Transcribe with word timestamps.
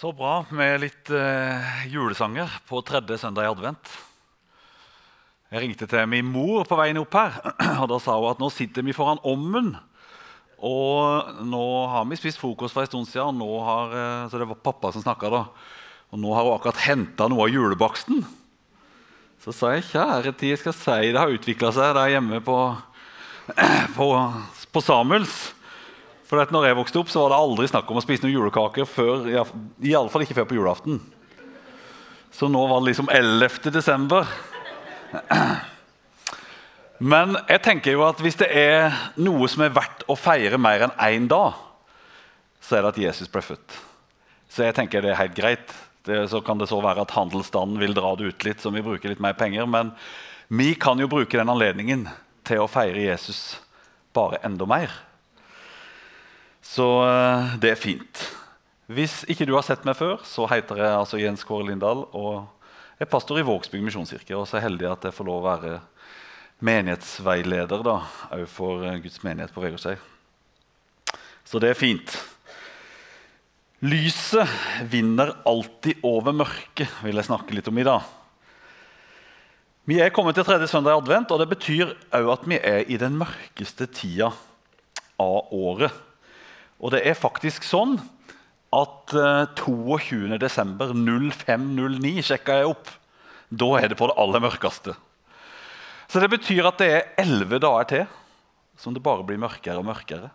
Så 0.00 0.14
bra 0.16 0.46
med 0.56 0.78
litt 0.80 1.10
eh, 1.12 1.80
julesanger 1.92 2.48
på 2.64 2.78
tredje 2.88 3.18
søndag 3.20 3.44
i 3.44 3.50
advent. 3.50 3.90
Jeg 5.52 5.60
ringte 5.60 5.84
til 5.90 6.06
min 6.08 6.24
mor 6.24 6.64
på 6.64 6.78
veien 6.78 6.96
opp 7.02 7.18
her, 7.18 7.36
og 7.82 7.84
da 7.90 7.98
sa 8.00 8.14
hun 8.16 8.30
at 8.30 8.40
nå 8.40 8.48
sitter 8.48 8.86
vi 8.86 8.94
foran 8.96 9.20
ommen. 9.28 9.74
Og 10.56 11.44
nå 11.44 11.60
har 11.92 12.08
vi 12.08 12.16
spist 12.16 12.40
frokost 12.40 12.72
for 12.72 12.86
en 12.86 12.88
stund 12.88 13.10
siden, 13.12 13.44
har, 13.66 13.92
eh, 13.92 14.24
så 14.32 14.40
det 14.40 14.48
var 14.48 14.62
pappa 14.70 14.94
som 14.96 15.04
snakka 15.04 15.34
da. 15.36 15.44
Og 16.16 16.24
nå 16.24 16.32
har 16.32 16.48
hun 16.48 16.56
akkurat 16.56 16.80
henta 16.86 17.28
noe 17.28 17.44
av 17.44 17.52
julebaksten. 17.52 18.24
Så 19.44 19.52
sa 19.52 19.74
jeg 19.76 19.90
kjære 19.90 20.32
tid, 20.32 20.54
jeg 20.54 20.64
skal 20.64 20.78
si 20.80 21.12
det 21.12 21.20
har 21.20 21.36
utvikla 21.36 21.76
seg 21.76 21.92
der 22.00 22.16
hjemme 22.16 22.40
på, 22.48 22.60
på, 24.00 24.12
på 24.72 24.88
Samuels. 24.88 25.50
For 26.30 26.38
at 26.38 26.52
når 26.54 26.68
jeg 26.68 26.78
vokste 26.78 27.00
opp, 27.00 27.08
så 27.10 27.24
var 27.24 27.32
det 27.32 27.40
aldri 27.42 27.66
snakk 27.66 27.88
om 27.90 27.98
å 27.98 28.04
spise 28.04 28.22
noen 28.22 28.36
julekaker 28.36 28.86
før, 28.86 29.24
i 29.26 29.96
alle 29.98 30.12
fall 30.12 30.22
ikke 30.22 30.36
før 30.38 30.46
på 30.46 30.60
julaften. 30.60 31.00
Så 32.30 32.46
nå 32.46 32.60
var 32.70 32.78
det 32.78 32.92
liksom 32.92 33.10
11. 33.10 33.72
desember. 33.74 34.30
Men 37.02 37.34
jeg 37.48 37.64
tenker 37.64 37.96
jo 37.96 38.04
at 38.06 38.22
hvis 38.22 38.38
det 38.38 38.46
er 38.54 38.94
noe 39.18 39.48
som 39.50 39.64
er 39.66 39.74
verdt 39.74 40.06
å 40.06 40.14
feire 40.14 40.60
mer 40.60 40.86
enn 40.86 40.94
én 41.08 41.26
dag, 41.32 41.58
så 42.62 42.78
er 42.78 42.86
det 42.86 42.92
at 42.92 43.02
Jesus 43.08 43.32
ble 43.32 43.42
født. 43.42 43.80
Så 44.46 44.68
jeg 44.68 44.78
tenker 44.78 45.02
det 45.02 45.16
er 45.16 45.22
helt 45.24 45.34
greit. 45.34 45.74
Det, 46.06 46.22
så 46.30 46.38
kan 46.46 46.62
det 46.62 46.70
så 46.70 46.78
være 46.84 47.02
at 47.02 47.16
handelsstanden 47.16 47.82
vil 47.82 47.96
dra 47.96 48.14
det 48.14 48.30
ut 48.30 48.46
litt, 48.46 48.62
så 48.62 48.70
vi 48.70 48.86
bruker 48.86 49.10
litt 49.10 49.22
mer 49.24 49.34
penger. 49.34 49.66
Men 49.66 49.96
vi 50.46 50.76
kan 50.78 51.02
jo 51.02 51.10
bruke 51.10 51.40
den 51.40 51.50
anledningen 51.50 52.06
til 52.46 52.62
å 52.62 52.70
feire 52.70 53.02
Jesus 53.02 53.58
bare 54.14 54.38
enda 54.46 54.68
mer. 54.70 54.94
Så 56.64 56.86
uh, 57.02 57.56
det 57.60 57.72
er 57.72 57.80
fint. 57.80 58.22
Hvis 58.90 59.22
ikke 59.30 59.46
du 59.46 59.54
har 59.54 59.64
sett 59.66 59.84
meg 59.86 59.96
før, 59.98 60.18
så 60.26 60.48
heter 60.50 60.82
jeg 60.82 60.96
altså 60.96 61.20
Jens 61.20 61.44
Kåre 61.46 61.68
Lindahl. 61.68 62.04
og 62.10 62.48
Jeg 62.98 63.06
er 63.06 63.12
pastor 63.12 63.38
i 63.38 63.46
Vågsbygd 63.46 63.86
misjonskirke 63.86 64.34
og 64.34 64.48
så 64.48 64.56
er 64.56 64.64
jeg 64.64 64.70
heldig 64.70 64.88
at 64.90 65.06
jeg 65.06 65.16
får 65.16 65.28
lov 65.28 65.40
å 65.40 65.46
være 65.46 65.76
menighetsveileder 66.66 67.84
da, 67.86 67.94
for 68.50 68.84
eh, 68.84 68.98
Guds 69.00 69.22
menighet 69.24 69.54
på 69.54 69.62
Vegårshei. 69.64 69.94
Så 71.46 71.62
det 71.62 71.70
er 71.70 71.78
fint. 71.78 72.18
Lyset 73.80 74.50
vinner 74.92 75.32
alltid 75.48 76.02
over 76.04 76.36
mørket, 76.36 76.90
vil 77.00 77.16
jeg 77.16 77.30
snakke 77.30 77.56
litt 77.56 77.70
om 77.70 77.80
i 77.80 77.86
dag. 77.86 78.04
Vi 79.88 79.96
er 80.02 80.12
kommet 80.12 80.36
til 80.36 80.44
tredje 80.44 80.68
søndag 80.68 80.92
i 80.92 81.00
advent, 81.00 81.32
og 81.32 81.40
det 81.40 81.48
betyr 81.54 81.94
òg 82.18 82.28
at 82.34 82.44
vi 82.50 82.58
er 82.60 82.84
i 82.84 82.98
den 83.00 83.16
mørkeste 83.18 83.88
tida 83.88 84.28
av 85.16 85.54
året. 85.56 85.94
Og 86.80 86.88
det 86.94 87.02
er 87.06 87.14
faktisk 87.18 87.64
sånn 87.66 87.98
at 88.70 89.12
uh, 89.16 89.46
22.12.0509 89.58 92.22
sjekka 92.24 92.54
jeg 92.60 92.68
opp. 92.70 92.88
Da 93.50 93.66
er 93.80 93.88
det 93.90 93.98
på 93.98 94.06
det 94.08 94.18
aller 94.20 94.40
mørkeste. 94.42 94.92
Så 96.10 96.20
det 96.22 96.30
betyr 96.32 96.66
at 96.66 96.78
det 96.80 96.88
er 96.90 97.08
elleve 97.22 97.58
dager 97.62 97.84
til 97.90 98.04
som 98.80 98.94
det 98.96 99.04
bare 99.04 99.26
blir 99.28 99.38
mørkere 99.40 99.76
og 99.76 99.84
mørkere. 99.84 100.30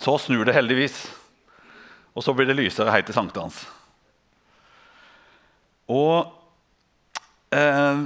Så 0.00 0.16
snur 0.22 0.44
det 0.48 0.54
heldigvis, 0.56 0.96
og 2.16 2.24
så 2.24 2.32
blir 2.32 2.48
det 2.48 2.56
lysere 2.56 2.94
helt 2.94 3.04
til 3.10 3.18
sankthans. 3.18 3.56
Og 5.90 6.14
eh, 7.52 7.96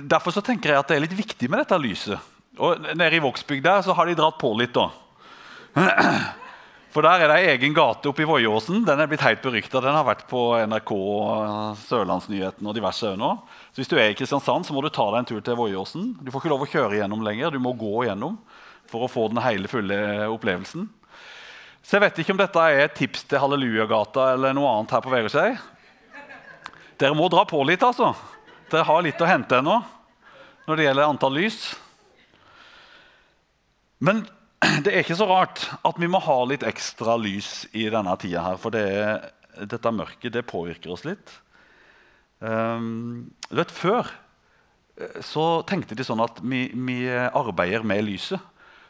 Derfor 0.00 0.30
så 0.32 0.40
tenker 0.46 0.72
jeg 0.72 0.80
at 0.80 0.88
det 0.88 0.96
er 0.96 1.04
litt 1.04 1.18
viktig 1.18 1.50
med 1.52 1.58
dette 1.60 1.76
lyset. 1.82 2.18
Og 2.56 2.80
Nede 2.96 3.16
i 3.18 3.22
Vågsbygd 3.22 3.64
der 3.66 3.84
så 3.84 3.92
har 3.98 4.04
de 4.08 4.16
dratt 4.16 4.40
på 4.40 4.54
litt. 4.56 4.72
da. 4.72 4.88
For 6.92 7.00
der 7.00 7.24
er 7.24 7.30
det 7.30 7.36
ei 7.40 7.52
egen 7.54 7.72
gate 7.72 8.10
oppe 8.10 8.20
i 8.20 8.28
Voiåsen. 8.28 8.82
Den 8.84 9.00
er 9.00 9.08
blitt 9.08 9.24
helt 9.24 9.40
berykta. 9.40 9.80
Den 9.80 9.94
har 9.96 10.04
vært 10.04 10.26
på 10.28 10.40
NRK, 10.68 10.90
Sørlandsnyheten 11.86 12.68
og 12.68 12.76
diverse 12.76 13.14
nå. 13.16 13.30
Så 13.72 13.80
hvis 13.80 13.88
du 13.88 13.94
er 13.96 14.10
i 14.12 14.16
Kristiansand, 14.18 14.68
så 14.68 14.76
må 14.76 14.82
du 14.84 14.90
ta 14.92 15.06
deg 15.08 15.22
en 15.22 15.28
tur 15.30 15.40
til 15.40 15.56
Voiåsen. 15.56 16.10
Du 16.20 16.28
får 16.28 16.42
ikke 16.42 16.52
lov 16.52 16.66
å 16.66 16.68
kjøre 16.68 16.98
gjennom 16.98 17.24
lenger. 17.24 17.54
Du 17.54 17.62
må 17.64 17.72
gå 17.80 18.04
gjennom 18.04 18.36
for 18.92 19.06
å 19.06 19.08
få 19.08 19.24
den 19.32 19.40
hele, 19.40 19.70
fulle 19.72 19.96
opplevelsen. 20.34 20.84
Så 21.80 21.96
jeg 21.96 22.04
vet 22.04 22.20
ikke 22.20 22.36
om 22.36 22.42
dette 22.42 22.66
er 22.68 22.84
et 22.84 22.98
tips 22.98 23.24
til 23.30 23.40
Hallelujagata 23.40 24.28
eller 24.34 24.52
noe 24.54 24.74
annet 24.74 24.92
her 24.92 25.02
på 25.06 25.14
Vegårshei. 25.14 25.48
Dere 27.00 27.16
må 27.16 27.30
dra 27.32 27.46
på 27.48 27.62
litt, 27.66 27.82
altså. 27.82 28.12
Dere 28.68 28.84
har 28.86 29.00
litt 29.08 29.24
å 29.24 29.32
hente 29.32 29.58
ennå 29.58 29.80
når 30.68 30.78
det 30.78 30.86
gjelder 30.90 31.08
antall 31.08 31.40
lys. 31.40 31.58
Men 34.04 34.26
det 34.84 34.92
er 34.92 35.02
ikke 35.02 35.18
så 35.18 35.26
rart 35.26 35.64
at 35.82 35.98
vi 35.98 36.08
må 36.10 36.20
ha 36.22 36.36
litt 36.46 36.64
ekstra 36.66 37.16
lys 37.18 37.64
i 37.74 37.88
denne 37.90 38.14
tida. 38.20 38.44
her, 38.46 38.58
For 38.60 38.74
det, 38.74 38.86
dette 39.70 39.94
mørket 39.94 40.34
det 40.34 40.46
påvirker 40.48 40.94
oss 40.94 41.06
litt. 41.08 41.34
Um, 42.38 43.30
vet, 43.50 43.70
Før 43.70 44.08
eh, 44.98 45.20
så 45.22 45.62
tenkte 45.66 45.98
de 45.98 46.06
sånn 46.06 46.22
at 46.22 46.40
vi, 46.42 46.66
vi, 46.74 46.98
arbeider 47.10 47.86
med 47.86 48.06
lyset. 48.06 48.42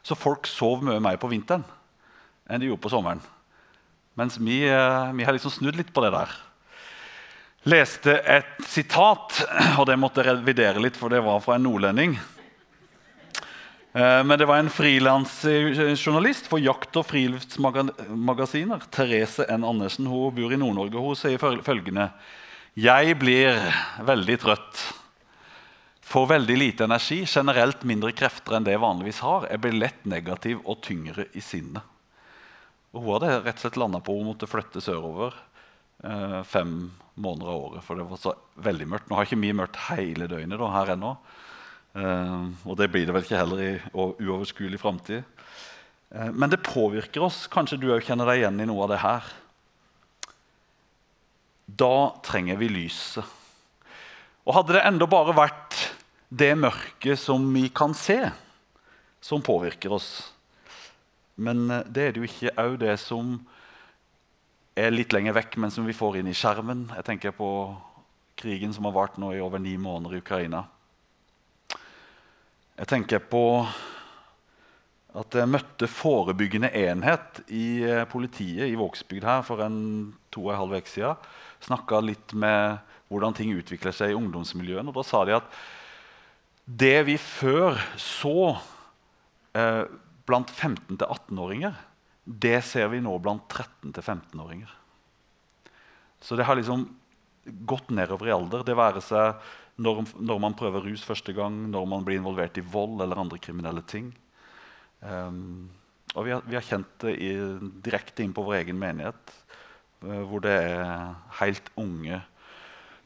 Så 0.03 0.19
folk 0.19 0.49
sov 0.51 0.83
mye 0.85 1.01
mer 1.03 1.21
på 1.21 1.31
vinteren 1.31 1.65
enn 2.51 2.61
de 2.61 2.69
gjorde 2.69 2.85
på 2.85 2.91
sommeren. 2.93 3.21
Mens 4.19 4.37
vi, 4.41 4.65
eh, 4.69 5.13
vi 5.17 5.25
har 5.25 5.37
liksom 5.37 5.55
snudd 5.55 5.79
litt 5.79 5.93
på 5.95 6.05
det 6.05 6.13
der. 6.13 6.33
Leste 7.71 8.19
et 8.27 8.59
sitat, 8.67 9.45
og 9.79 9.87
det 9.89 9.97
måtte 10.01 10.25
revidere 10.27 10.83
litt, 10.83 10.99
for 10.99 11.13
det 11.13 11.23
var 11.25 11.41
fra 11.45 11.57
en 11.57 11.65
nordlending. 11.69 12.17
Eh, 13.93 14.25
men 14.25 14.39
det 14.39 14.47
var 14.49 14.57
en 14.57 14.71
frilansjournalist 14.73 16.49
for 16.49 16.63
jakt- 16.63 16.97
og 16.97 17.07
friluftsmagasiner, 17.11 18.87
Therese 18.91 19.45
N. 19.49 19.65
Andersen. 19.69 20.09
Hun 20.09 20.35
bor 20.35 20.53
i 20.53 20.57
Nord-Norge. 20.57 20.97
Hun 20.97 21.19
sier 21.19 21.39
følgende 21.39 22.11
Jeg 22.75 23.19
blir 23.21 23.61
veldig 24.01 24.39
trøtt. 24.41 24.83
Får 26.13 26.27
veldig 26.29 26.57
lite 26.57 26.85
energi, 26.85 27.23
generelt 27.27 27.85
mindre 27.85 28.13
krefter 28.13 28.57
enn 28.57 28.65
det 28.65 28.75
jeg 28.75 28.85
vanligvis 28.85 29.21
har. 29.25 29.47
Jeg 29.51 29.61
blir 29.61 29.77
lett 29.77 30.05
negativ 30.09 30.61
og 30.65 30.81
tyngre 30.85 31.29
i 31.33 31.41
sinnet. 31.41 31.85
Og 32.93 33.05
hun 33.05 33.15
hadde 33.15 33.39
rett 33.45 33.61
og 33.61 33.65
slett 33.65 33.79
landa 33.81 34.01
på 34.05 34.17
hun 34.17 34.29
måtte 34.29 34.49
flytte 34.49 34.81
sørover 34.85 35.37
eh, 36.05 36.43
fem 36.45 36.91
måneder 37.15 37.49
av 37.49 37.63
året. 37.69 37.85
For 37.85 37.97
det 37.97 38.09
var 38.09 38.21
så 38.21 38.35
veldig 38.61 38.89
mørkt. 38.89 39.09
Nå 39.09 39.17
har 39.17 39.29
ikke 39.29 39.41
vi 39.41 39.55
mørkt 39.57 39.81
hele 39.91 40.29
døgnet 40.29 40.61
da, 40.61 40.69
her 40.75 40.93
ennå. 40.97 41.15
Uh, 41.93 42.49
og 42.65 42.79
det 42.81 42.89
blir 42.89 43.05
det 43.05 43.13
vel 43.13 43.25
ikke 43.27 43.37
heller 43.37 43.61
i 43.61 43.73
uoverskuelig 43.93 44.81
framtid. 44.81 45.27
Uh, 46.09 46.31
men 46.33 46.49
det 46.49 46.65
påvirker 46.65 47.27
oss. 47.27 47.45
Kanskje 47.53 47.81
du 47.83 47.91
òg 47.93 48.07
kjenner 48.07 48.31
deg 48.31 48.41
igjen 48.41 48.63
i 48.65 48.69
noe 48.69 48.87
av 48.87 48.93
det 48.95 49.03
her. 49.03 49.29
Da 51.69 51.97
trenger 52.25 52.57
vi 52.61 52.71
lyset. 52.73 53.29
Og 54.49 54.57
hadde 54.57 54.79
det 54.79 54.87
enda 54.89 55.07
bare 55.07 55.37
vært 55.37 55.79
det 56.33 56.55
mørket 56.57 57.21
som 57.21 57.45
vi 57.53 57.69
kan 57.69 57.93
se, 57.95 58.19
som 59.23 59.45
påvirker 59.45 59.93
oss 59.93 60.33
Men 61.37 61.69
uh, 61.71 61.85
det 61.85 62.03
er 62.03 62.13
det 62.13 62.23
jo 62.23 62.29
ikke 62.29 62.57
òg 62.61 62.81
det 62.81 62.97
som 63.01 63.37
er 64.77 64.93
litt 64.93 65.13
lenger 65.13 65.37
vekk, 65.37 65.59
men 65.61 65.73
som 65.73 65.85
vi 65.85 65.97
får 65.97 66.21
inn 66.21 66.29
i 66.33 66.37
skjermen. 66.37 66.87
Jeg 66.97 67.05
tenker 67.05 67.35
på 67.37 67.49
krigen 68.41 68.73
som 68.73 68.89
har 68.89 68.97
vart 68.97 69.19
nå 69.21 69.35
i 69.37 69.41
over 69.45 69.61
ni 69.61 69.77
måneder 69.77 70.17
i 70.17 70.23
Ukraina. 70.25 70.65
Jeg 72.81 72.89
tenker 72.89 73.21
på 73.21 73.45
at 75.13 75.35
jeg 75.37 75.51
møtte 75.51 75.89
forebyggende 75.93 76.71
enhet 76.73 77.43
i 77.53 77.83
eh, 77.85 78.07
politiet 78.09 78.71
i 78.71 78.79
Vågsbygd 78.81 79.27
her 79.29 79.43
for 79.45 79.61
en 79.61 79.77
to 80.33 80.47
og 80.47 80.55
en 80.55 80.61
halv 80.63 80.79
uke 80.81 80.89
siden. 80.89 81.29
Snakka 81.63 82.01
litt 82.01 82.33
med 82.33 82.81
hvordan 83.13 83.37
ting 83.37 83.53
utvikler 83.53 83.93
seg 83.93 84.15
i 84.15 84.17
ungdomsmiljøene. 84.17 84.89
og 84.89 84.97
Da 84.97 85.05
sa 85.05 85.21
de 85.29 85.37
at 85.37 85.59
det 86.65 86.97
vi 87.11 87.19
før 87.21 87.77
så 88.01 88.55
eh, 89.53 89.85
blant 90.25 90.49
15-18-åringer, 90.49 91.77
det 92.25 92.63
ser 92.65 92.89
vi 92.95 93.03
nå 93.05 93.19
blant 93.21 93.45
13-15-åringer. 93.53 94.73
Så 96.23 96.39
det 96.39 96.49
har 96.49 96.57
liksom 96.57 96.87
gått 97.69 97.91
nedover 97.93 98.31
i 98.31 98.35
alder. 98.35 98.65
Det 98.65 98.79
være 98.79 99.03
seg 99.05 99.43
når, 99.83 100.03
når, 100.19 100.41
man 100.43 100.57
prøver 100.59 100.85
rus 100.87 101.05
første 101.07 101.35
gang, 101.37 101.55
når 101.73 101.87
man 101.91 102.05
blir 102.07 102.21
involvert 102.21 102.59
i 102.59 102.65
vold 102.65 103.03
eller 103.03 103.21
andre 103.21 103.41
kriminelle 103.43 103.83
ting. 103.89 104.13
Um, 105.01 105.71
og 106.15 106.27
vi 106.27 106.35
har, 106.35 106.45
vi 106.47 106.59
har, 106.59 106.67
kjent 106.67 106.93
det 107.03 107.17
i, 107.19 107.33
direkte 107.83 108.23
inn 108.23 108.35
på 108.37 108.45
vår 108.47 108.61
egen 108.61 108.79
menighet, 108.79 109.35
uh, 110.05 110.23
hvor 110.29 110.45
det 110.45 110.55
er 110.55 111.17
helt 111.41 111.73
unge 111.81 112.23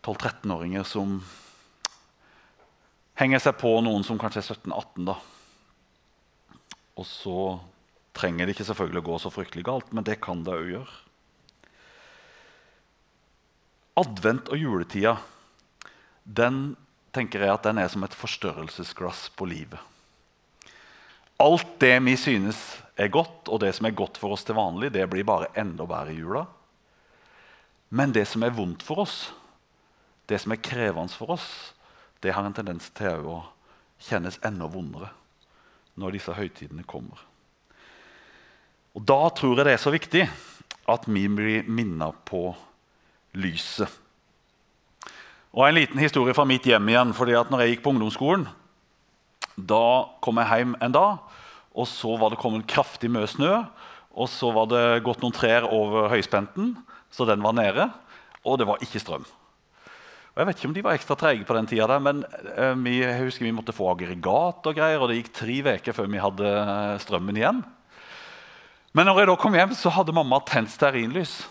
12-13-åringer 0.04 0.84
som 0.86 1.16
henger 3.16 3.42
seg 3.42 3.56
på 3.58 3.72
noen 3.84 4.04
som 4.06 4.20
kanskje 4.20 4.42
er 4.42 4.50
17-18. 4.54 5.08
da. 5.08 5.16
Og 6.96 7.08
så 7.08 7.40
trenger 8.16 8.46
det 8.46 8.56
ikke 8.56 8.68
selvfølgelig 8.70 9.02
å 9.02 9.08
gå 9.10 9.18
så 9.20 9.32
fryktelig 9.32 9.66
galt, 9.68 9.90
men 9.92 10.04
det 10.06 10.20
kan 10.24 10.44
det 10.44 10.54
òg 10.56 10.70
gjøre. 10.74 11.00
Advent 13.96 14.52
og 14.52 14.60
juletida 14.60 15.16
den 16.26 16.74
tenker 17.14 17.40
jeg 17.40 17.54
at 17.54 17.64
den 17.64 17.78
er 17.78 17.88
som 17.88 18.04
et 18.04 18.16
forstørrelsesglass 18.16 19.28
på 19.38 19.46
livet. 19.48 19.78
Alt 21.40 21.78
det 21.80 21.94
vi 22.02 22.16
synes 22.18 22.58
er 22.96 23.12
godt, 23.12 23.48
og 23.48 23.60
det 23.60 23.74
som 23.76 23.86
er 23.86 23.96
godt 23.96 24.18
for 24.18 24.34
oss 24.34 24.44
til 24.44 24.56
vanlig, 24.56 24.90
det 24.92 25.04
blir 25.12 25.26
bare 25.28 25.52
enda 25.56 25.86
bedre 25.88 26.14
i 26.14 26.20
jula. 26.20 26.46
Men 27.88 28.12
det 28.12 28.26
som 28.28 28.42
er 28.42 28.54
vondt 28.56 28.82
for 28.82 29.04
oss, 29.04 29.18
det 30.26 30.40
som 30.42 30.52
er 30.52 30.64
krevende 30.64 31.14
for 31.14 31.36
oss, 31.36 31.46
det 32.24 32.34
har 32.34 32.46
en 32.46 32.56
tendens 32.56 32.88
til 32.96 33.28
å 33.28 33.42
kjennes 34.02 34.40
enda 34.44 34.66
vondere 34.68 35.12
når 35.96 36.16
disse 36.16 36.34
høytidene 36.36 36.84
kommer. 36.88 37.20
Og 38.96 39.04
Da 39.04 39.28
tror 39.36 39.58
jeg 39.58 39.68
det 39.68 39.76
er 39.76 39.82
så 39.84 39.92
viktig 39.92 40.24
at 40.88 41.06
vi 41.06 41.26
blir 41.28 41.68
minnet 41.68 42.16
på 42.24 42.48
lyset. 43.36 43.92
Og 45.56 45.64
En 45.64 45.78
liten 45.78 45.96
historie 45.96 46.34
fra 46.36 46.44
mitt 46.44 46.66
hjem 46.68 46.88
igjen. 46.92 47.14
fordi 47.16 47.32
at 47.32 47.48
når 47.50 47.62
jeg 47.62 47.70
gikk 47.70 47.84
på 47.84 47.92
ungdomsskolen, 47.94 48.46
da 49.56 50.04
kom 50.20 50.36
jeg 50.36 50.52
hjem 50.52 50.76
en 50.84 50.92
dag, 50.92 51.18
og 51.72 51.86
så 51.88 52.12
var 52.20 52.30
det 52.30 52.38
kommet 52.38 52.68
kraftig 52.68 53.08
mye 53.08 53.26
snø. 53.26 53.64
Og 54.12 54.28
så 54.28 54.52
var 54.52 54.68
det 54.68 55.04
gått 55.04 55.22
noen 55.24 55.32
trær 55.32 55.64
over 55.64 56.08
høyspenten, 56.12 56.76
så 57.10 57.24
den 57.24 57.40
var 57.40 57.56
nede. 57.56 57.88
Og 58.44 58.58
det 58.58 58.68
var 58.68 58.80
ikke 58.84 59.00
strøm. 59.00 59.24
Og 59.24 60.36
jeg 60.36 60.46
vet 60.46 60.58
ikke 60.58 60.68
om 60.68 60.76
de 60.76 60.84
var 60.84 60.92
ekstra 60.92 61.16
trege 61.16 61.44
på 61.48 61.56
den 61.56 61.66
tida, 61.66 61.98
men 61.98 62.24
eh, 62.52 62.76
vi, 62.76 63.00
jeg 63.00 63.24
husker 63.24 63.48
vi 63.48 63.56
måtte 63.56 63.72
få 63.72 63.88
aggregat 63.94 64.68
og 64.68 64.76
greier, 64.76 65.00
og 65.00 65.08
det 65.08 65.22
gikk 65.22 65.32
tre 65.32 65.56
uker 65.64 65.96
før 65.96 66.12
vi 66.12 66.20
hadde 66.20 66.52
eh, 66.52 67.00
strømmen 67.00 67.40
igjen. 67.40 67.64
Men 68.92 69.08
når 69.08 69.22
jeg 69.22 69.30
da 69.32 69.36
kom 69.40 69.56
hjem, 69.56 69.72
så 69.72 69.92
hadde 69.92 70.12
mamma 70.12 70.42
tent 70.44 70.68
stearinlys. 70.72 71.46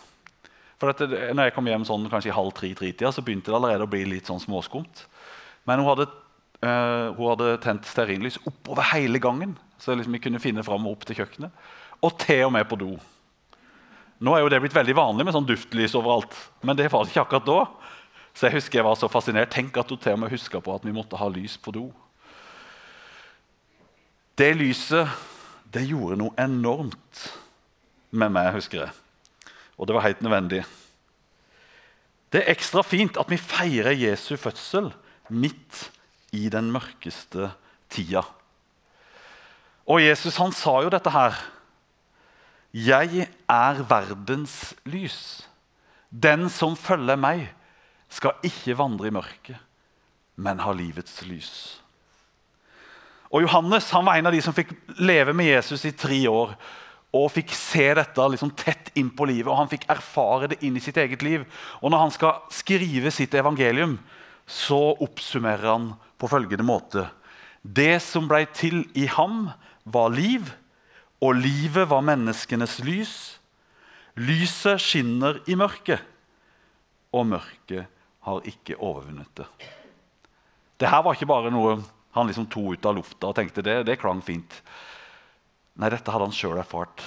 For 0.79 0.91
dette, 0.91 1.31
når 1.31 1.49
jeg 1.49 1.55
kom 1.55 1.69
hjem 1.69 1.85
sånn, 1.87 2.07
kanskje 2.11 2.33
i 2.33 2.35
halv 2.35 2.51
tre-tida, 2.57 3.11
så 3.13 3.23
begynte 3.23 3.51
det 3.51 3.57
allerede 3.57 3.87
å 3.87 3.91
bli 3.91 4.03
litt 4.09 4.27
sånn 4.27 4.41
småskumt. 4.43 5.05
Men 5.67 5.81
hun 5.81 5.89
hadde, 5.93 6.09
uh, 6.65 7.15
hun 7.15 7.29
hadde 7.31 7.55
tent 7.63 7.87
stearinlys 7.87 8.41
oppover 8.43 8.91
hele 8.91 9.21
gangen, 9.23 9.55
så 9.79 9.95
liksom 9.95 10.15
vi 10.17 10.23
kunne 10.27 10.43
finne 10.43 10.65
fram 10.67 10.87
og 10.87 10.97
opp 10.97 11.07
til 11.07 11.21
kjøkkenet. 11.21 11.65
Og 12.03 12.17
til 12.21 12.43
og 12.47 12.53
med 12.55 12.67
på 12.67 12.79
do. 12.79 12.91
Nå 14.23 14.35
er 14.35 14.43
jo 14.43 14.51
det 14.51 14.61
blitt 14.63 14.75
veldig 14.75 14.95
vanlig 14.95 15.27
med 15.27 15.35
sånn 15.35 15.47
duftlys 15.47 15.95
overalt, 15.97 16.35
men 16.63 16.77
det 16.77 16.87
var 16.91 17.03
det 17.03 17.13
ikke 17.13 17.25
akkurat 17.25 17.47
da. 17.47 17.59
Så 18.35 18.47
jeg 18.47 18.57
husker 18.57 18.79
jeg 18.79 18.87
var 18.87 18.99
så 18.99 19.07
fascinert. 19.11 19.53
Tenk 19.55 19.77
at 19.79 19.91
hun 19.91 19.99
til 20.01 20.15
og 20.15 20.21
med 20.25 20.33
huska 20.33 20.59
på 20.63 20.75
at 20.75 20.83
vi 20.87 20.95
måtte 20.95 21.19
ha 21.19 21.27
lys 21.31 21.55
på 21.55 21.71
do. 21.75 21.85
Det 24.35 24.51
lyset 24.59 25.07
det 25.71 25.85
gjorde 25.87 26.19
noe 26.19 26.35
enormt 26.39 27.25
med 28.15 28.35
meg, 28.35 28.51
husker 28.55 28.83
jeg. 28.83 29.04
Og 29.77 29.87
det 29.87 29.95
var 29.95 30.05
helt 30.07 30.21
nødvendig. 30.23 30.63
Det 32.31 32.41
er 32.41 32.51
ekstra 32.51 32.83
fint 32.83 33.17
at 33.19 33.29
vi 33.31 33.39
feirer 33.39 33.95
Jesu 33.95 34.35
fødsel 34.39 34.91
midt 35.29 35.89
i 36.35 36.49
den 36.51 36.71
mørkeste 36.73 37.51
tida. 37.89 38.25
Og 39.85 40.01
Jesus 40.01 40.39
han 40.41 40.53
sa 40.55 40.79
jo 40.83 40.91
dette 40.91 41.11
her. 41.13 41.37
Jeg 42.75 43.29
er 43.47 43.83
verdens 43.87 44.73
lys. 44.89 45.45
Den 46.09 46.49
som 46.51 46.75
følger 46.75 47.19
meg, 47.19 47.47
skal 48.09 48.37
ikke 48.45 48.77
vandre 48.77 49.09
i 49.09 49.13
mørket, 49.13 49.57
men 50.39 50.61
ha 50.63 50.71
livets 50.75 51.17
lys. 51.27 51.51
Og 53.33 53.43
Johannes 53.43 53.89
han 53.91 54.05
var 54.07 54.19
en 54.19 54.29
av 54.29 54.35
de 54.35 54.41
som 54.43 54.55
fikk 54.55 54.71
leve 55.01 55.33
med 55.35 55.49
Jesus 55.49 55.83
i 55.87 55.95
tre 55.95 56.19
år 56.29 56.53
og 57.15 57.29
fikk 57.31 57.53
se 57.55 57.85
dette 57.95 58.27
liksom 58.31 58.51
tett 58.59 58.91
inn 58.99 59.11
på 59.15 59.27
livet, 59.29 59.47
og 59.47 59.61
han 59.61 59.71
fikk 59.71 59.87
erfare 59.91 60.49
det 60.51 60.59
inn 60.67 60.75
i 60.75 60.83
sitt 60.83 60.97
eget 60.99 61.23
liv. 61.23 61.45
Og 61.81 61.91
Når 61.91 62.03
han 62.03 62.11
skal 62.11 62.41
skrive 62.51 63.11
sitt 63.13 63.33
evangelium, 63.37 63.99
så 64.45 64.97
oppsummerer 65.01 65.69
han 65.71 65.93
på 66.19 66.29
følgende 66.29 66.65
måte. 66.67 67.07
Det 67.61 68.01
som 68.03 68.27
blei 68.29 68.43
til 68.53 68.83
i 68.93 69.07
ham, 69.09 69.49
var 69.85 70.09
liv, 70.09 70.49
og 71.21 71.37
livet 71.37 71.87
var 71.89 72.05
menneskenes 72.05 72.79
lys. 72.85 73.15
Lyset 74.17 74.81
skinner 74.81 75.39
i 75.47 75.57
mørket, 75.57 76.01
og 77.13 77.27
mørket 77.29 77.85
har 78.25 78.47
ikke 78.49 78.77
overvunnet 78.81 79.29
det. 79.37 79.47
Dette 80.81 81.01
var 81.05 81.15
ikke 81.15 81.29
bare 81.29 81.53
noe 81.53 81.77
han 82.15 82.27
liksom 82.27 82.47
tok 82.51 82.75
ut 82.75 82.87
av 82.87 82.97
lufta 82.97 83.29
og 83.29 83.37
tenkte 83.37 83.63
det, 83.63 83.81
det 83.87 83.99
klang 83.99 84.21
fint. 84.23 84.61
Nei, 85.75 85.91
dette 85.91 86.11
hadde 86.11 86.29
han 86.29 86.35
sjøl 86.35 86.59
erfart. 86.61 87.03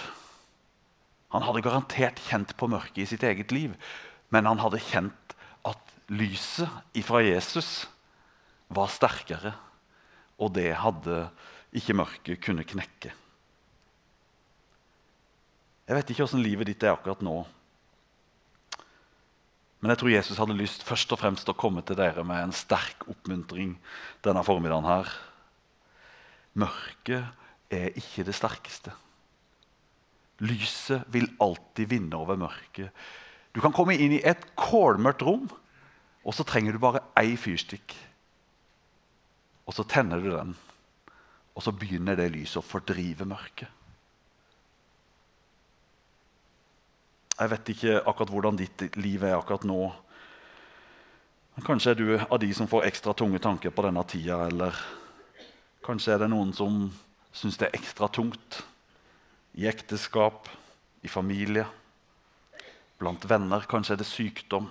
Han 1.32 1.44
hadde 1.44 1.64
garantert 1.64 2.20
kjent 2.28 2.54
på 2.56 2.68
mørket 2.70 3.02
i 3.04 3.08
sitt 3.08 3.24
eget 3.24 3.52
liv, 3.52 3.74
men 4.32 4.48
han 4.48 4.60
hadde 4.60 4.80
kjent 4.84 5.36
at 5.68 5.94
lyset 6.12 6.68
ifra 6.96 7.22
Jesus 7.24 7.86
var 8.72 8.90
sterkere, 8.92 9.54
og 10.40 10.52
det 10.56 10.70
hadde 10.80 11.26
ikke 11.76 11.96
mørket 11.96 12.42
kunne 12.44 12.64
knekke. 12.68 13.12
Jeg 15.88 15.96
vet 15.96 16.10
ikke 16.12 16.26
åssen 16.26 16.44
livet 16.44 16.68
ditt 16.68 16.84
er 16.84 16.92
akkurat 16.92 17.22
nå. 17.24 17.40
Men 19.80 19.92
jeg 19.92 20.00
tror 20.00 20.12
Jesus 20.12 20.40
hadde 20.40 20.56
lyst 20.58 20.84
først 20.84 21.12
og 21.14 21.20
fremst 21.20 21.48
å 21.48 21.56
komme 21.56 21.84
til 21.86 21.96
dere 21.96 22.24
med 22.26 22.42
en 22.42 22.54
sterk 22.56 23.06
oppmuntring 23.08 23.76
denne 24.26 24.42
formiddagen. 24.44 24.84
her. 24.84 25.12
Mørket 26.58 27.24
er 27.70 27.96
ikke 27.98 28.24
det 28.26 28.36
sterkeste. 28.36 28.92
Lyset 30.44 31.06
vil 31.12 31.28
alltid 31.42 31.90
vinne 31.90 32.18
over 32.18 32.38
mørket. 32.38 32.92
Du 33.52 33.60
kan 33.64 33.74
komme 33.74 33.96
inn 33.98 34.14
i 34.14 34.22
et 34.22 34.44
kålmørkt 34.58 35.24
rom, 35.26 35.48
og 36.22 36.36
så 36.36 36.44
trenger 36.46 36.76
du 36.76 36.82
bare 36.82 37.02
ei 37.18 37.34
fyrstikk. 37.40 37.94
Og 39.68 39.74
så 39.76 39.84
tenner 39.88 40.22
du 40.22 40.30
den, 40.32 40.54
og 41.54 41.64
så 41.64 41.74
begynner 41.74 42.16
det 42.16 42.30
lyset 42.32 42.60
å 42.62 42.66
fordrive 42.66 43.26
mørket. 43.28 43.68
Jeg 47.38 47.50
vet 47.52 47.68
ikke 47.70 47.98
akkurat 48.02 48.30
hvordan 48.34 48.56
ditt 48.58 48.96
liv 48.98 49.22
er 49.22 49.36
akkurat 49.36 49.66
nå. 49.68 49.82
Men 51.54 51.66
kanskje 51.66 51.92
er 51.92 51.98
du 51.98 52.08
av 52.18 52.38
de 52.42 52.48
som 52.54 52.70
får 52.70 52.88
ekstra 52.88 53.14
tunge 53.14 53.38
tanker 53.42 53.74
på 53.74 53.84
denne 53.86 54.02
tida, 54.10 54.40
eller 54.48 54.74
kanskje 55.86 56.14
er 56.14 56.24
det 56.24 56.30
noen 56.32 56.50
som 56.54 56.88
syns 57.32 57.58
det 57.60 57.68
er 57.68 57.78
ekstra 57.78 58.08
tungt 58.12 58.62
i 59.58 59.66
ekteskap, 59.68 60.48
i 61.02 61.10
familie, 61.10 61.66
blant 62.98 63.24
venner. 63.30 63.66
Kanskje 63.70 63.96
er 63.96 64.00
det 64.02 64.08
sykdom. 64.08 64.68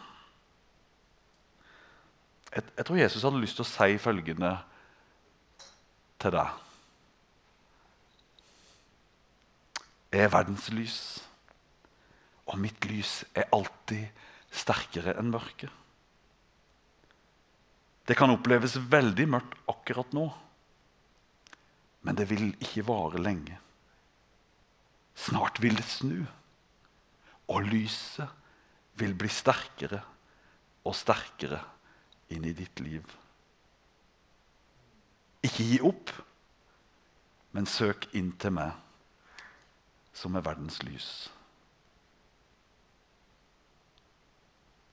Jeg, 2.53 2.63
jeg 2.77 2.87
tror 2.87 3.01
Jesus 3.01 3.25
hadde 3.27 3.41
lyst 3.43 3.59
til 3.59 3.65
å 3.65 3.69
si 3.69 3.99
følgende 4.01 4.53
til 6.21 6.33
deg. 6.33 6.63
Jeg 10.15 10.23
er 10.23 10.31
verdens 10.31 10.69
lys, 10.71 10.99
og 12.47 12.59
mitt 12.63 12.85
lys 12.87 13.21
er 13.35 13.51
alltid 13.53 14.07
sterkere 14.55 15.17
enn 15.19 15.33
mørket. 15.33 15.71
Det 18.07 18.15
kan 18.15 18.31
oppleves 18.31 18.77
veldig 18.87 19.25
mørkt 19.27 19.57
akkurat 19.67 20.13
nå. 20.15 20.29
Men 22.07 22.15
det 22.15 22.29
vil 22.29 22.53
ikke 22.63 22.85
vare 22.87 23.19
lenge. 23.19 23.57
Snart 25.17 25.59
vil 25.59 25.75
det 25.75 25.83
snu, 25.83 26.21
og 27.51 27.65
lyset 27.67 28.31
vil 28.95 29.15
bli 29.17 29.27
sterkere 29.27 29.99
og 30.87 30.95
sterkere 30.95 31.59
inn 32.31 32.47
i 32.47 32.53
ditt 32.55 32.79
liv. 32.79 33.03
Ikke 35.43 35.67
gi 35.67 35.81
opp, 35.83 36.13
men 37.51 37.67
søk 37.67 38.07
inn 38.15 38.31
til 38.39 38.55
meg, 38.55 38.71
som 40.15 40.39
er 40.39 40.47
verdens 40.47 40.79
lys. 40.87 41.09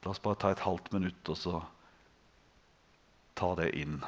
La 0.02 0.10
oss 0.10 0.22
bare 0.24 0.42
ta 0.42 0.50
et 0.50 0.66
halvt 0.66 0.90
minutt 0.98 1.30
og 1.30 1.38
så 1.38 1.62
ta 3.38 3.54
det 3.62 3.70
inn. 3.78 4.00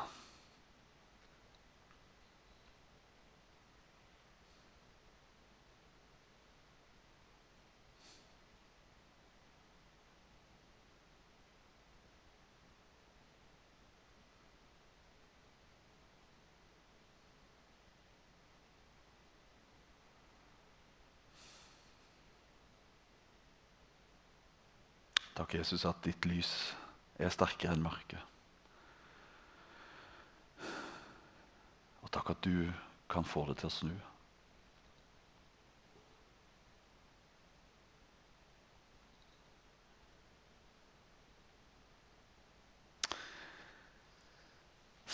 Takk, 25.37 25.59
Jesus, 25.59 25.85
at 25.85 26.01
ditt 26.07 26.25
lys 26.25 26.51
er 27.21 27.33
sterkere 27.33 27.75
enn 27.77 27.85
mørket. 27.85 28.21
Og 32.01 32.13
takk 32.15 32.33
at 32.33 32.47
du 32.47 32.71
kan 33.13 33.27
få 33.27 33.45
det 33.51 33.59
til 33.61 33.69
å 33.69 33.75
snu. 33.75 33.97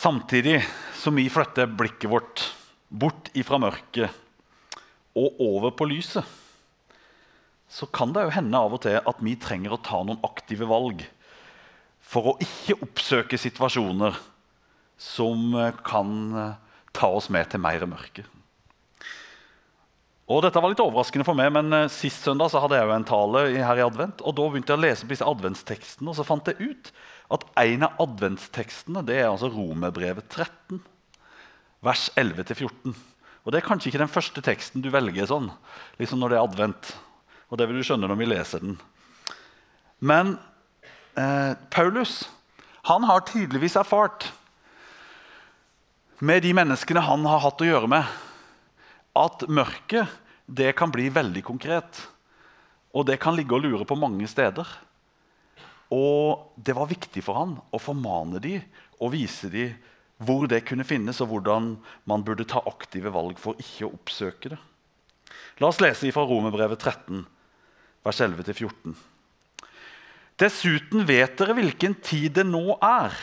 Samtidig 0.02 0.61
som 0.99 1.19
vi 1.19 1.29
flytter 1.31 1.67
blikket 1.67 2.11
vårt 2.11 2.45
bort 2.91 3.29
ifra 3.38 3.59
mørket 3.62 4.11
og 5.19 5.43
over 5.43 5.75
på 5.79 5.87
lyset, 5.91 6.26
så 7.73 7.88
kan 7.88 8.12
det 8.12 8.26
jo 8.26 8.35
hende 8.35 8.59
av 8.61 8.75
og 8.76 8.83
til 8.85 8.99
at 9.00 9.25
vi 9.25 9.33
trenger 9.41 9.73
å 9.73 9.81
ta 9.81 10.02
noen 10.05 10.21
aktive 10.26 10.69
valg 10.69 11.07
for 12.12 12.33
å 12.33 12.37
ikke 12.43 12.76
oppsøke 12.85 13.38
situasjoner 13.41 14.19
som 15.00 15.55
eh, 15.57 15.73
kan 15.87 16.11
eh, 16.37 16.79
ta 16.93 17.09
oss 17.17 17.31
med 17.33 17.49
til 17.50 17.62
mer 17.64 17.85
mørke. 17.88 18.26
Og 20.33 20.43
dette 20.45 20.61
var 20.62 20.71
litt 20.73 20.83
overraskende 20.83 21.26
for 21.26 21.37
meg, 21.38 21.49
men 21.55 21.73
eh, 21.75 21.88
Sist 21.93 22.26
søndag 22.26 22.52
så 22.52 22.61
hadde 22.62 22.76
jeg 22.76 22.88
jo 22.88 22.95
en 22.95 23.09
tale 23.09 23.45
her 23.57 23.81
i 23.81 23.87
advent. 23.87 24.21
og 24.21 24.37
Da 24.37 24.49
begynte 24.50 24.75
jeg 24.75 24.81
å 24.81 24.85
lese 24.85 25.07
på 25.07 25.14
disse 25.14 25.29
adventstekstene, 25.29 26.11
og 26.12 26.19
så 26.19 26.26
fant 26.29 26.50
jeg 26.52 26.73
ut 26.75 26.93
at 27.33 27.47
en 27.62 27.87
av 27.88 28.02
adventstekstene 28.05 29.05
det 29.09 29.23
er 29.23 29.31
altså 29.31 29.49
Romerbrevet 29.52 30.29
13, 30.29 30.83
vers 31.83 32.05
11-14. 32.21 32.93
Og 33.43 33.50
Det 33.50 33.59
er 33.59 33.67
kanskje 33.67 33.91
ikke 33.91 34.05
den 34.05 34.12
første 34.12 34.45
teksten 34.45 34.85
du 34.85 34.91
velger 34.93 35.26
sånn, 35.26 35.49
liksom 35.99 36.21
når 36.21 36.35
det 36.35 36.38
er 36.38 36.50
advent. 36.50 36.93
Og 37.52 37.59
Det 37.61 37.68
vil 37.68 37.82
du 37.82 37.85
skjønne 37.85 38.09
når 38.09 38.16
vi 38.16 38.30
leser 38.30 38.62
den. 38.64 38.78
Men 40.00 40.38
eh, 41.21 41.52
Paulus 41.71 42.23
han 42.88 43.04
har 43.06 43.26
tydeligvis 43.28 43.76
erfart 43.78 44.30
med 46.18 46.42
de 46.42 46.54
menneskene 46.56 47.02
han 47.04 47.26
har 47.28 47.42
hatt 47.44 47.61
å 47.62 47.68
gjøre 47.68 47.90
med, 47.92 48.09
at 49.14 49.44
mørket 49.47 50.11
det 50.47 50.73
kan 50.78 50.90
bli 50.90 51.11
veldig 51.12 51.42
konkret. 51.47 52.00
Og 52.97 53.06
det 53.06 53.21
kan 53.23 53.37
ligge 53.37 53.54
og 53.54 53.62
lure 53.62 53.87
på 53.87 53.99
mange 54.00 54.26
steder. 54.30 54.66
Og 55.92 56.56
det 56.56 56.75
var 56.75 56.90
viktig 56.90 57.23
for 57.23 57.37
han 57.37 57.54
å 57.71 57.80
formane 57.82 58.40
dem 58.42 58.64
og 58.99 59.12
vise 59.14 59.52
dem 59.52 59.76
hvor 60.23 60.47
det 60.47 60.62
kunne 60.68 60.87
finnes, 60.87 61.18
og 61.21 61.32
hvordan 61.32 61.73
man 62.06 62.23
burde 62.23 62.47
ta 62.47 62.61
aktive 62.71 63.11
valg 63.14 63.38
for 63.42 63.59
ikke 63.59 63.88
å 63.88 63.94
oppsøke 63.97 64.52
det. 64.54 64.59
La 65.59 65.71
oss 65.71 65.80
lese 65.82 66.11
fra 66.14 66.25
Romerbrevet 66.26 66.78
13, 66.78 67.25
vers 68.02 68.21
11-14. 68.21 68.94
Dessuten 70.40 71.04
vet 71.06 71.37
dere 71.38 71.54
hvilken 71.59 71.94
tid 72.02 72.38
det 72.40 72.47
nå 72.49 72.78
er. 72.82 73.14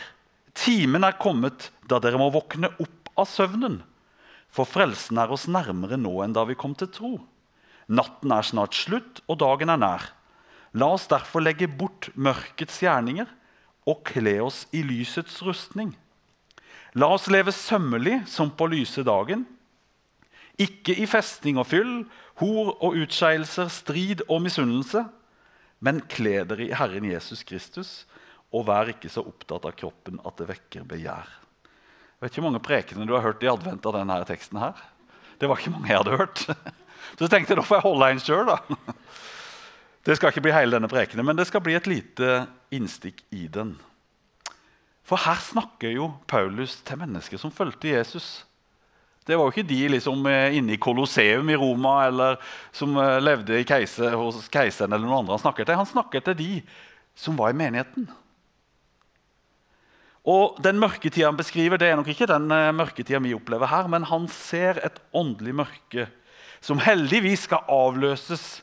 Timen 0.56 1.04
er 1.04 1.18
kommet 1.20 1.68
da 1.88 2.00
dere 2.02 2.20
må 2.20 2.30
våkne 2.32 2.72
opp 2.80 3.10
av 3.18 3.28
søvnen. 3.28 3.80
For 4.50 4.66
frelsen 4.66 5.20
er 5.20 5.30
oss 5.30 5.46
nærmere 5.50 5.98
nå 6.00 6.14
enn 6.24 6.34
da 6.34 6.46
vi 6.48 6.58
kom 6.58 6.74
til 6.78 6.90
tro. 6.90 7.12
Natten 7.90 8.32
er 8.32 8.46
snart 8.46 8.76
slutt, 8.78 9.20
og 9.26 9.40
dagen 9.42 9.70
er 9.72 9.80
nær. 9.80 10.08
La 10.78 10.92
oss 10.94 11.08
derfor 11.10 11.42
legge 11.42 11.66
bort 11.66 12.08
mørkets 12.14 12.78
gjerninger 12.82 13.26
og 13.90 14.04
kle 14.06 14.36
oss 14.44 14.64
i 14.74 14.84
lysets 14.86 15.40
rustning. 15.42 15.92
La 16.94 17.10
oss 17.14 17.28
leve 17.30 17.52
sømmelig 17.54 18.22
som 18.30 18.50
på 18.54 18.68
lyse 18.70 19.02
dagen. 19.06 19.44
Ikke 20.60 20.94
i 20.94 21.06
festing 21.10 21.58
og 21.58 21.68
fyll, 21.70 22.04
hor 22.40 22.74
og 22.80 22.96
utskeielser, 23.00 23.70
strid 23.72 24.24
og 24.28 24.42
misunnelse. 24.44 25.04
Men 25.80 26.02
kle 26.12 26.42
dere 26.48 26.66
i 26.66 26.74
Herren 26.76 27.06
Jesus 27.08 27.44
Kristus, 27.46 28.04
og 28.52 28.66
vær 28.68 28.90
ikke 28.92 29.10
så 29.12 29.24
opptatt 29.24 29.68
av 29.68 29.76
kroppen 29.78 30.18
at 30.26 30.40
det 30.40 30.48
vekker 30.50 30.84
begjær. 30.88 31.28
Jeg 31.30 32.26
vet 32.26 32.32
ikke 32.32 32.42
hvor 32.42 32.50
mange 32.50 32.64
prekener 32.64 33.08
du 33.08 33.14
har 33.16 33.24
hørt 33.24 33.44
i 33.44 33.48
advent 33.48 33.86
av 33.88 33.96
denne 33.96 34.18
teksten. 34.28 34.60
her. 34.60 34.76
Det 35.40 35.48
var 35.48 35.60
ikke 35.60 35.72
mange 35.72 35.88
jeg 35.88 36.02
hadde 36.02 36.18
hørt. 36.20 36.42
Så 37.16 37.24
jeg 37.24 37.32
tenkte 37.32 37.56
da 37.56 37.64
får 37.64 37.80
jeg 37.80 37.86
holde 37.88 38.10
en 38.12 38.24
sjøl. 38.24 38.50
Det 40.04 40.16
skal 40.16 40.32
ikke 40.32 40.42
bli 40.46 40.52
hele 40.56 40.72
denne 40.72 40.88
prekenen, 40.88 41.26
men 41.28 41.36
det 41.36 41.44
skal 41.44 41.60
bli 41.60 41.74
et 41.76 41.84
lite 41.84 42.46
innstikk 42.72 43.18
i 43.36 43.42
den. 43.52 43.74
For 45.04 45.20
her 45.20 45.36
snakker 45.44 45.92
jo 45.92 46.06
Paulus 46.30 46.78
til 46.88 46.96
mennesker 47.02 47.36
som 47.36 47.52
fulgte 47.52 47.92
Jesus. 47.92 48.46
Det 49.28 49.36
var 49.36 49.46
jo 49.46 49.52
ikke 49.52 49.68
de 49.68 49.80
liksom 49.92 50.24
eh, 50.30 50.56
inne 50.56 50.74
i 50.74 50.80
Colosseum 50.80 51.50
i 51.52 51.58
Roma 51.60 52.06
eller 52.06 52.38
som 52.72 52.96
eh, 52.96 53.18
levde 53.20 53.60
keiser, 53.68 54.16
hos 54.16 54.48
keiseren 54.52 54.94
eller 54.94 55.04
noen 55.04 55.20
andre. 55.20 55.36
Han 55.36 55.44
snakket 55.44 55.68
til 55.68 55.80
Han 55.80 55.90
snakket 55.90 56.30
til 56.30 56.38
de 56.38 56.50
som 57.18 57.36
var 57.36 57.52
i 57.52 57.58
menigheten. 57.58 58.08
Og 60.24 60.56
Den 60.64 60.80
mørketida 60.80 61.28
han 61.28 61.38
beskriver, 61.38 61.80
det 61.80 61.90
er 61.90 62.00
nok 62.00 62.08
ikke 62.12 62.28
den 62.28 62.48
eh, 62.52 62.72
mørketida 62.76 63.20
vi 63.24 63.36
opplever 63.36 63.68
her, 63.68 63.88
men 63.92 64.08
han 64.08 64.28
ser 64.32 64.80
et 64.84 65.00
åndelig 65.12 65.54
mørke 65.64 66.08
som 66.60 66.80
heldigvis 66.80 67.46
skal 67.48 67.64
avløses 67.72 68.60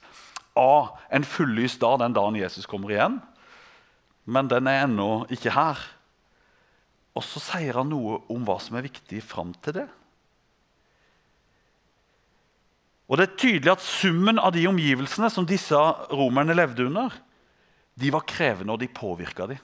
av 0.58 0.98
en 1.14 1.26
fullys 1.26 1.78
dag 1.82 2.00
den 2.02 2.18
dagen 2.18 2.38
Jesus 2.38 2.66
kommer 2.70 2.94
igjen. 2.94 3.20
Men 4.26 4.50
den 4.52 4.70
er 4.70 4.84
ennå 4.86 5.26
ikke 5.34 5.54
her. 5.56 5.80
Og 7.18 7.26
så 7.26 7.42
sier 7.42 7.78
han 7.80 7.90
noe 7.90 8.20
om 8.30 8.46
hva 8.46 8.60
som 8.62 8.78
er 8.78 8.86
viktig 8.86 9.24
fram 9.26 9.54
til 9.66 9.80
det. 9.80 9.88
Og 13.08 13.18
Det 13.18 13.24
er 13.24 13.40
tydelig 13.40 13.72
at 13.72 13.84
summen 13.84 14.40
av 14.40 14.52
de 14.56 14.66
omgivelsene 14.68 15.30
som 15.32 15.48
disse 15.48 15.78
romerne 16.12 16.56
levde 16.58 16.86
under, 16.90 17.14
de 17.98 18.12
var 18.14 18.28
krevende, 18.28 18.74
og 18.74 18.80
de 18.80 18.92
påvirka 18.92 19.48
dem. 19.48 19.62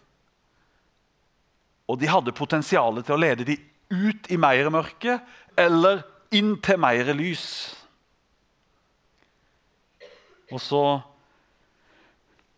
Og 1.91 1.99
de 1.99 2.09
hadde 2.09 2.33
potensial 2.33 3.01
til 3.03 3.15
å 3.15 3.19
lede 3.19 3.45
dem 3.45 3.59
ut 3.93 4.29
i 4.31 4.39
mer 4.39 4.69
mørke 4.73 5.19
eller 5.59 6.05
inn 6.33 6.55
til 6.63 6.79
mer 6.81 7.11
lys. 7.13 7.45
Og 10.53 10.61
så 10.63 10.83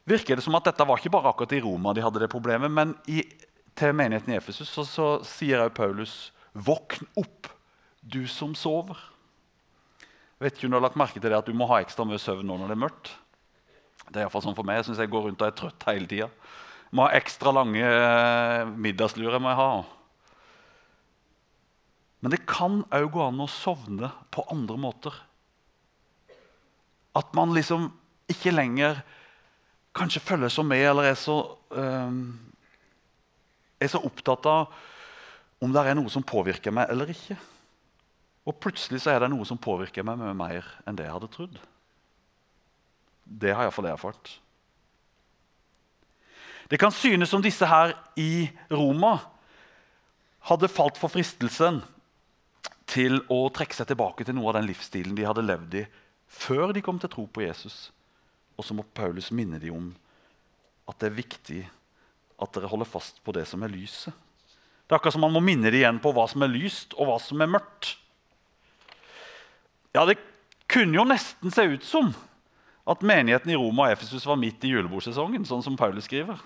virker 0.06 0.38
det 0.38 0.46
som 0.46 0.56
at 0.56 0.70
dette 0.70 0.86
var 0.86 1.02
ikke 1.02 1.12
bare 1.16 1.34
akkurat 1.34 1.58
i 1.58 1.64
Roma 1.66 1.96
de 1.96 2.06
hadde 2.06 2.22
det 2.22 2.32
problemet, 2.32 2.72
men 2.72 2.94
i 3.10 3.24
til 3.76 3.92
menigheten 3.92 4.32
i 4.32 4.38
Efesus 4.38 4.70
så, 4.72 4.86
så 4.88 5.08
sier 5.28 5.60
også 5.60 5.76
Paulus 5.76 6.14
Våkn 6.56 7.10
opp, 7.20 7.50
du 8.00 8.24
som 8.32 8.54
sover. 8.56 8.96
Vet 10.42 10.58
ikke 10.58 10.68
om 10.68 10.74
du 10.74 10.78
har 10.80 10.84
lagt 10.84 11.00
merke 11.00 11.22
til 11.22 11.32
det 11.32 11.38
at 11.38 11.48
du 11.48 11.56
må 11.56 11.68
ha 11.70 11.80
ekstra 11.80 12.04
mye 12.08 12.20
søvn 12.20 12.48
nå 12.48 12.58
når 12.60 12.72
det 12.72 12.76
er 12.76 12.84
mørkt? 12.84 13.12
Det 14.06 14.20
er 14.20 14.26
iallfall 14.26 14.44
sånn 14.44 14.58
for 14.58 14.68
meg. 14.68 14.82
Jeg 14.82 14.90
syns 14.90 15.02
jeg 15.02 15.12
går 15.14 15.30
rundt 15.30 15.42
og 15.42 15.48
er 15.48 15.56
trøtt 15.56 15.86
hele 15.88 16.10
tida. 16.10 16.28
Må 16.96 17.06
ha 17.06 17.16
ekstra 17.18 17.54
lange 17.56 17.82
eh, 17.82 18.66
middagslurer. 18.68 19.40
må 19.40 19.54
jeg 19.54 19.60
ha. 19.62 19.70
Men 22.22 22.34
det 22.34 22.42
kan 22.50 22.82
òg 22.94 23.08
gå 23.14 23.24
an 23.24 23.44
å 23.44 23.50
sovne 23.52 24.12
på 24.34 24.46
andre 24.52 24.78
måter. 24.82 25.16
At 27.16 27.32
man 27.38 27.56
liksom 27.56 27.90
ikke 28.32 28.54
lenger 28.54 29.00
kanskje 29.96 30.24
følger 30.26 30.52
så 30.52 30.66
med 30.68 30.84
eller 30.84 31.12
er 31.12 31.16
så 31.20 31.38
øh, 31.72 32.16
er 33.80 33.92
så 33.92 34.02
opptatt 34.04 34.48
av 34.50 34.74
om 35.64 35.72
det 35.72 35.84
er 35.86 35.96
noe 35.96 36.12
som 36.12 36.26
påvirker 36.26 36.74
meg 36.76 36.92
eller 36.92 37.14
ikke. 37.14 37.38
Og 38.46 38.58
plutselig 38.62 39.02
så 39.04 39.16
er 39.16 39.24
det 39.24 39.32
noe 39.34 39.46
som 39.48 39.60
påvirker 39.62 40.06
meg 40.06 40.20
mye 40.22 40.36
mer 40.38 40.68
enn 40.86 40.98
det 40.98 41.08
jeg 41.08 41.16
hadde 41.16 41.32
trodd. 41.34 41.56
Det 43.26 43.54
har 43.56 43.66
iallfall 43.66 43.90
jeg 43.90 43.98
erfart. 43.98 44.34
Det 46.70 46.80
kan 46.82 46.94
synes 46.94 47.30
som 47.30 47.44
disse 47.46 47.66
her 47.70 47.94
i 48.18 48.48
Roma 48.74 49.18
hadde 50.50 50.70
falt 50.70 50.98
for 51.02 51.14
fristelsen 51.14 51.82
til 52.90 53.20
å 53.34 53.48
trekke 53.54 53.74
seg 53.74 53.90
tilbake 53.90 54.26
til 54.26 54.38
noe 54.38 54.52
av 54.52 54.60
den 54.60 54.70
livsstilen 54.70 55.18
de 55.18 55.26
hadde 55.26 55.46
levd 55.46 55.80
i 55.82 55.86
før 56.30 56.74
de 56.74 56.84
kom 56.86 57.00
til 57.02 57.12
tro 57.12 57.26
på 57.30 57.46
Jesus. 57.46 57.90
Og 58.58 58.66
så 58.66 58.78
må 58.78 58.86
Paulus 58.98 59.32
minne 59.34 59.60
dem 59.62 59.74
om 59.78 59.90
at 60.90 61.00
det 61.02 61.10
er 61.10 61.18
viktig 61.18 61.64
at 62.42 62.54
dere 62.54 62.70
holder 62.70 62.90
fast 62.90 63.22
på 63.26 63.34
det 63.36 63.46
som 63.50 63.64
er 63.66 63.74
lyset. 63.74 64.14
Det 64.86 64.94
er 64.94 65.00
akkurat 65.00 65.16
som 65.16 65.24
man 65.26 65.34
må 65.34 65.42
minne 65.42 65.72
dem 65.72 65.80
igjen 65.80 66.02
på 66.02 66.12
hva 66.14 66.28
som 66.30 66.44
er 66.46 66.52
lyst, 66.54 66.94
og 66.94 67.10
hva 67.10 67.18
som 67.22 67.42
er 67.42 67.50
mørkt. 67.50 67.96
Ja, 69.96 70.06
Det 70.06 70.18
kunne 70.68 70.98
jo 70.98 71.06
nesten 71.08 71.54
se 71.54 71.64
ut 71.72 71.84
som 71.88 72.10
at 72.90 73.04
menigheten 73.06 73.54
i 73.54 73.56
Roma 73.56 73.86
og 73.88 73.94
Efesus 73.96 74.26
var 74.28 74.36
midt 74.36 74.66
i 74.66 74.74
julebordsesongen, 74.74 75.46
sånn 75.48 75.64
som 75.64 75.78
Paulus 75.80 76.10
skriver. 76.10 76.42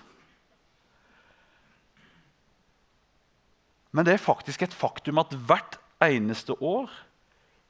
Men 3.90 4.06
det 4.06 4.14
er 4.14 4.22
faktisk 4.22 4.62
et 4.62 4.76
faktum 4.76 5.18
at 5.18 5.34
hvert 5.34 5.80
eneste 6.04 6.54
år 6.62 6.92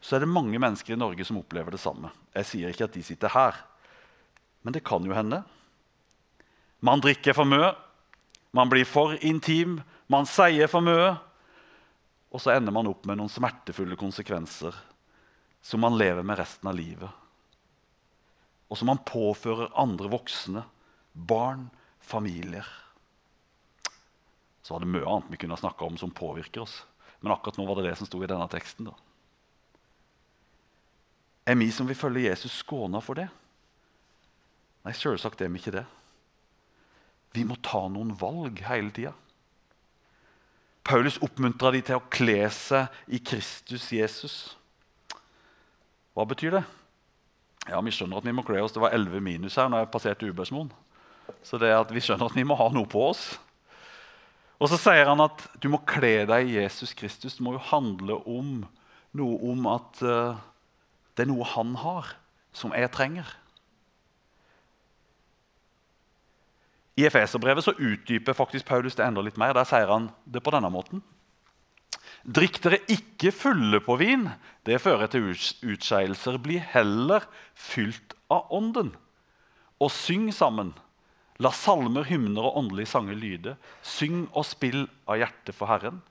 så 0.05 0.17
er 0.17 0.25
det 0.25 0.33
mange 0.33 0.61
mennesker 0.61 0.95
i 0.95 1.01
Norge 1.01 1.25
som 1.25 1.41
opplever 1.41 1.73
det 1.73 1.81
samme. 1.81 2.13
Jeg 2.37 2.51
sier 2.51 2.75
ikke 2.75 2.91
at 2.91 2.99
de 2.99 3.07
sitter 3.07 3.33
her, 3.33 3.57
men 4.61 4.77
det 4.77 4.85
kan 4.85 5.07
jo 5.07 5.17
hende. 5.17 5.41
Man 6.85 7.01
drikker 7.01 7.37
for 7.37 7.49
mye, 7.49 7.73
man 8.53 8.69
blir 8.69 8.85
for 8.89 9.17
intim, 9.25 9.81
man 10.13 10.29
sier 10.29 10.69
for 10.69 10.85
mye. 10.85 11.15
Og 12.31 12.45
så 12.45 12.53
ender 12.53 12.75
man 12.75 12.89
opp 12.91 13.09
med 13.09 13.17
noen 13.19 13.33
smertefulle 13.33 13.97
konsekvenser 13.99 14.77
som 15.63 15.81
man 15.81 15.99
lever 15.99 16.23
med 16.23 16.39
resten 16.39 16.69
av 16.69 16.77
livet. 16.79 17.11
Og 18.71 18.79
som 18.79 18.91
man 18.91 19.03
påfører 19.05 19.73
andre 19.79 20.09
voksne, 20.13 20.63
barn, 21.13 21.69
familier. 22.01 22.67
Så 24.63 24.75
var 24.75 24.85
det 24.85 24.93
mye 24.93 25.07
annet 25.09 25.33
vi 25.33 25.41
kunne 25.43 25.59
snakka 25.59 25.85
om 25.85 25.99
som 25.99 26.11
påvirker 26.15 26.63
oss. 26.63 26.85
Men 27.21 27.33
akkurat 27.33 27.59
nå 27.59 27.67
var 27.67 27.81
det 27.81 27.91
det 27.91 27.97
som 27.99 28.09
sto 28.09 28.23
i 28.25 28.31
denne 28.31 28.49
teksten. 28.49 28.89
da. 28.89 28.95
Er 31.51 31.59
vi 31.59 31.71
som 31.73 31.89
vil 31.89 31.99
følge 31.99 32.29
Jesus, 32.29 32.61
skåna 32.63 33.01
for 33.03 33.19
det? 33.19 33.27
Nei, 34.87 34.95
selvsagt 34.97 35.41
er 35.43 35.51
vi 35.51 35.61
ikke 35.61 35.75
det. 35.81 35.87
Vi 37.35 37.45
må 37.47 37.59
ta 37.63 37.83
noen 37.91 38.15
valg 38.19 38.63
hele 38.67 38.93
tida. 38.95 39.13
Paulus 40.87 41.21
oppmuntrer 41.23 41.77
de 41.77 41.83
til 41.87 41.99
å 42.01 42.07
kle 42.11 42.49
seg 42.55 43.03
i 43.13 43.21
Kristus 43.23 43.91
Jesus. 43.93 44.39
Hva 46.21 46.27
betyr 46.29 46.53
det? 46.53 46.67
Ja, 47.71 47.79
vi 47.81 47.93
skjønner 47.97 48.19
at 48.21 48.27
vi 48.29 48.33
må 48.37 48.43
kle 48.45 48.61
oss. 48.61 48.75
Det 48.77 48.83
var 48.83 48.93
11 48.93 49.23
minus 49.25 49.55
her 49.57 49.71
når 49.73 49.87
jeg 49.87 49.89
passerte 49.95 50.29
Ubergsmoen. 50.29 50.69
Så 51.41 51.57
det 51.57 51.71
er 51.71 51.79
at 51.81 51.93
vi 51.97 52.03
skjønner 52.05 52.29
at 52.29 52.37
vi 52.37 52.45
må 52.45 52.59
ha 52.61 52.67
noe 52.75 52.85
på 52.85 53.07
oss. 53.07 53.23
Og 54.61 54.69
så 54.69 54.77
sier 54.77 55.09
han 55.09 55.23
at 55.25 55.47
du 55.65 55.71
må 55.73 55.81
kle 55.89 56.27
deg 56.29 56.51
i 56.51 56.59
Jesus 56.59 56.93
Kristus. 56.93 57.39
Det 57.39 57.47
må 57.47 57.55
jo 57.55 57.63
handle 57.71 58.19
om 58.29 58.51
noe 59.17 59.39
om 59.49 59.65
at 59.73 60.03
uh, 60.05 60.37
det 61.17 61.25
er 61.25 61.31
noe 61.31 61.47
han 61.55 61.73
har, 61.81 62.13
som 62.53 62.77
jeg 62.77 62.93
trenger. 62.93 63.33
I 67.01 67.09
Efeserbrevet 67.09 67.81
utdyper 67.81 68.37
faktisk 68.37 68.69
Paulus 68.69 69.01
det 69.01 69.09
enda 69.09 69.25
litt 69.25 69.41
mer. 69.41 69.57
Der 69.57 69.65
sier 69.65 69.89
han 69.89 70.13
det 70.29 70.45
på 70.45 70.53
denne 70.53 70.69
måten. 70.69 71.01
Drikk 72.25 72.61
dere 72.65 72.83
ikke 72.93 73.33
fulle 73.33 73.81
på 73.85 73.97
vin. 74.01 74.29
Det 74.67 74.81
fører 74.83 75.09
til 75.09 75.31
utskeielser. 75.33 76.37
Bli 76.43 76.59
heller 76.61 77.25
fylt 77.55 78.15
av 78.33 78.51
Ånden. 78.53 78.93
Og 79.81 79.93
syng 79.95 80.29
sammen. 80.37 80.75
La 81.41 81.53
salmer, 81.57 82.05
hymner 82.05 82.45
og 82.45 82.59
åndelige 82.61 82.93
sanger 82.93 83.17
lyde. 83.17 83.57
Syng 83.81 84.27
og 84.37 84.45
spill 84.45 84.85
av 85.09 85.23
hjertet 85.23 85.57
for 85.57 85.73
Herren. 85.73 86.03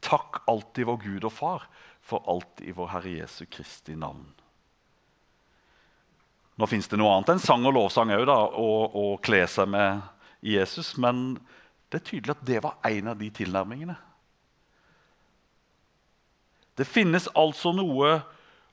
Takk 0.00 0.44
alltid 0.48 0.86
vår 0.86 1.00
Gud 1.02 1.26
og 1.26 1.34
Far 1.34 1.66
for 2.00 2.22
alt 2.30 2.62
i 2.62 2.72
vår 2.72 2.92
Herre 2.94 3.16
Jesu 3.18 3.44
Kristi 3.50 3.96
navn. 3.98 4.28
Nå 6.60 6.68
fins 6.68 6.88
det 6.92 6.98
noe 7.00 7.12
annet 7.16 7.34
enn 7.34 7.42
sang 7.42 7.64
og 7.66 7.74
lovsang 7.74 8.12
òg, 8.14 8.30
å 8.30 9.16
kle 9.24 9.42
seg 9.48 9.70
med 9.72 10.02
Jesus. 10.44 10.94
Men 11.00 11.40
det 11.90 12.00
er 12.00 12.06
tydelig 12.06 12.36
at 12.36 12.46
det 12.46 12.62
var 12.62 12.78
en 12.86 13.12
av 13.12 13.18
de 13.18 13.30
tilnærmingene. 13.34 13.96
Det 16.80 16.88
finnes 16.88 17.26
altså 17.36 17.74
noe 17.76 18.14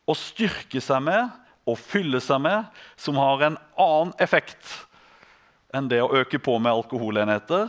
å 0.07 0.13
styrke 0.15 0.79
seg 0.79 1.03
med 1.03 1.27
og 1.67 1.75
fylle 1.75 2.21
seg 2.23 2.39
med 2.39 2.69
som 2.95 3.19
har 3.19 3.43
en 3.43 3.57
annen 3.75 4.13
effekt 4.23 4.69
enn 5.75 5.89
det 5.91 5.99
å 5.99 6.13
øke 6.15 6.39
på 6.39 6.55
med 6.63 6.71
alkoholenheter. 6.71 7.67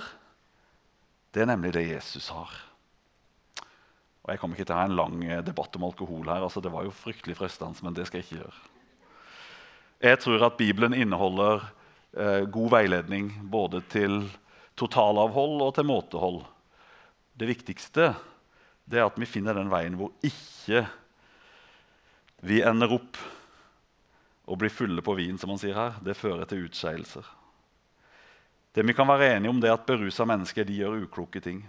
Det 1.34 1.42
er 1.42 1.50
nemlig 1.50 1.74
det 1.74 1.88
Jesus 1.88 2.30
har. 2.30 2.52
Og 4.22 4.30
Jeg 4.30 4.42
kommer 4.42 4.54
ikke 4.54 4.68
til 4.68 4.76
å 4.76 4.78
ha 4.78 4.86
en 4.86 4.98
lang 5.00 5.18
debatt 5.42 5.74
om 5.80 5.88
alkohol 5.88 6.30
her. 6.30 6.46
altså 6.46 6.62
Det 6.62 6.70
var 6.70 6.86
jo 6.86 6.94
fryktelig 6.94 7.38
fristende, 7.40 7.82
men 7.82 7.96
det 7.96 8.06
skal 8.06 8.20
jeg 8.20 8.28
ikke 8.28 8.42
gjøre. 8.44 8.58
Jeg 9.98 10.22
tror 10.22 10.46
at 10.46 10.58
Bibelen 10.60 10.94
inneholder 10.94 11.64
eh, 12.14 12.44
god 12.46 12.70
veiledning 12.76 13.32
både 13.50 13.82
til 13.90 14.20
totalavhold 14.78 15.64
og 15.66 15.74
til 15.74 15.88
måtehold. 15.90 16.42
Det 17.34 17.50
viktigste 17.50 18.12
det 18.88 19.00
er 19.00 19.08
at 19.08 19.18
vi 19.20 19.28
finner 19.28 19.56
den 19.56 19.70
veien 19.72 19.96
hvor 20.00 20.14
ikke 20.24 20.86
vi 22.48 22.62
ender 22.64 22.94
opp 22.94 23.18
og 24.48 24.60
blir 24.60 24.72
fulle 24.72 25.02
på 25.04 25.16
vin, 25.18 25.36
som 25.36 25.52
han 25.52 25.60
sier 25.60 25.76
her. 25.76 25.98
Det 26.00 26.16
fører 26.16 26.48
til 26.48 26.64
utskeielser. 26.68 27.26
Det 28.72 28.84
vi 28.86 28.94
kan 28.96 29.08
være 29.10 29.34
enige 29.34 29.52
om, 29.52 29.60
det 29.60 29.68
er 29.68 29.76
at 29.76 29.88
berusa 29.88 30.24
mennesker 30.28 30.64
de 30.64 30.78
gjør 30.80 31.02
ukloke 31.02 31.42
ting. 31.44 31.60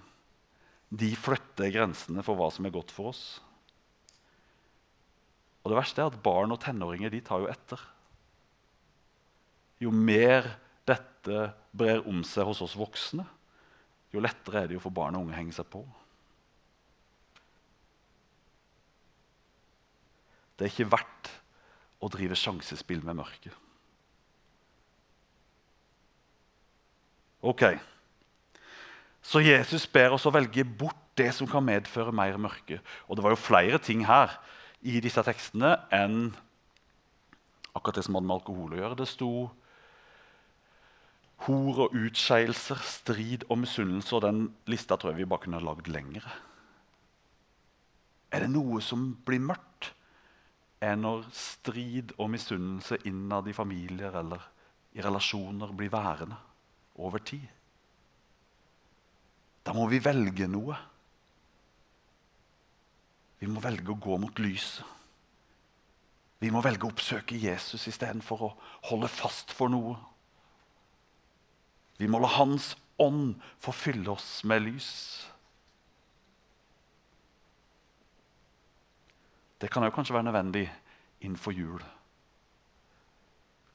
De 0.90 1.10
flytter 1.18 1.74
grensene 1.74 2.24
for 2.24 2.40
hva 2.40 2.48
som 2.54 2.68
er 2.68 2.74
godt 2.74 2.94
for 2.96 3.12
oss. 3.12 3.24
Og 5.64 5.74
det 5.74 5.80
verste 5.82 6.04
er 6.04 6.12
at 6.12 6.22
barn 6.24 6.56
og 6.56 6.62
tenåringer 6.64 7.12
de 7.12 7.20
tar 7.26 7.44
jo 7.44 7.50
etter. 7.52 7.82
Jo 9.84 9.92
mer 9.92 10.48
dette 10.88 11.50
brer 11.76 12.06
om 12.08 12.24
seg 12.26 12.48
hos 12.48 12.64
oss 12.64 12.78
voksne, 12.80 13.26
jo 14.10 14.24
lettere 14.24 14.64
er 14.64 14.70
det 14.70 14.80
jo 14.80 14.84
for 14.84 14.96
barn 14.96 15.18
og 15.18 15.28
unge 15.28 15.36
å 15.36 15.38
henge 15.38 15.54
seg 15.54 15.68
på. 15.70 15.84
Det 20.60 20.68
er 20.68 20.74
ikke 20.74 20.92
verdt 20.92 21.30
å 22.04 22.10
drive 22.12 22.36
sjansespill 22.36 23.00
med 23.08 23.16
mørket. 23.22 23.56
Ok, 27.40 27.64
Så 29.22 29.40
Jesus 29.44 29.86
ber 29.88 30.16
oss 30.16 30.26
å 30.26 30.32
velge 30.32 30.64
bort 30.64 30.98
det 31.20 31.30
som 31.36 31.48
kan 31.48 31.64
medføre 31.64 32.12
mer 32.16 32.38
mørke. 32.40 32.80
Og 33.08 33.16
det 33.16 33.24
var 33.24 33.34
jo 33.36 33.40
flere 33.40 33.80
ting 33.84 34.06
her 34.08 34.32
i 34.82 35.00
disse 35.04 35.22
tekstene 35.24 35.76
enn 35.94 36.32
akkurat 37.76 38.00
det 38.00 38.06
som 38.08 38.16
hadde 38.16 38.30
med 38.30 38.38
alkohol 38.40 38.74
å 38.74 38.80
gjøre. 38.80 39.00
Det 39.00 39.08
sto 39.12 39.32
hor 41.46 41.84
og 41.86 41.96
utskeielser, 42.00 42.80
strid 42.84 43.46
og 43.50 43.62
misunnelse. 43.64 44.16
Og 44.16 44.24
den 44.26 44.42
lista 44.72 44.98
tror 44.98 45.14
jeg 45.14 45.22
vi 45.22 45.30
bare 45.30 45.46
kunne 45.46 45.64
lagd 45.64 45.92
lengre. 45.92 46.32
Er 48.32 48.46
det 48.46 48.52
noe 48.56 48.82
som 48.84 49.12
blir 49.28 49.44
mørkt? 49.44 49.94
Er 50.82 50.96
når 50.96 51.26
strid 51.36 52.14
og 52.18 52.30
misunnelse 52.32 53.02
innad 53.10 53.50
i 53.50 53.56
familier 53.56 54.16
eller 54.22 54.46
i 54.96 55.04
relasjoner 55.04 55.74
blir 55.76 55.92
værende 55.92 56.38
over 57.00 57.20
tid. 57.20 57.46
Da 59.66 59.76
må 59.76 59.86
vi 59.92 60.00
velge 60.04 60.48
noe. 60.50 60.78
Vi 63.40 63.48
må 63.48 63.62
velge 63.64 63.94
å 63.94 64.00
gå 64.00 64.18
mot 64.20 64.40
lyset. 64.42 64.86
Vi 66.40 66.52
må 66.52 66.62
velge 66.64 66.88
å 66.88 66.94
oppsøke 66.94 67.36
Jesus 67.36 67.84
istedenfor 67.92 68.44
å 68.48 68.54
holde 68.90 69.10
fast 69.12 69.52
for 69.56 69.72
noe. 69.72 69.98
Vi 72.00 72.08
må 72.08 72.22
la 72.24 72.32
Hans 72.38 72.72
ånd 73.00 73.42
få 73.60 73.74
fylle 73.76 74.14
oss 74.14 74.40
med 74.48 74.64
lys. 74.64 74.92
Det 79.60 79.68
kan 79.72 79.84
jo 79.84 79.92
kanskje 79.92 80.16
være 80.16 80.30
nødvendig 80.30 80.66
innenfor 81.20 81.52
jul. 81.52 81.84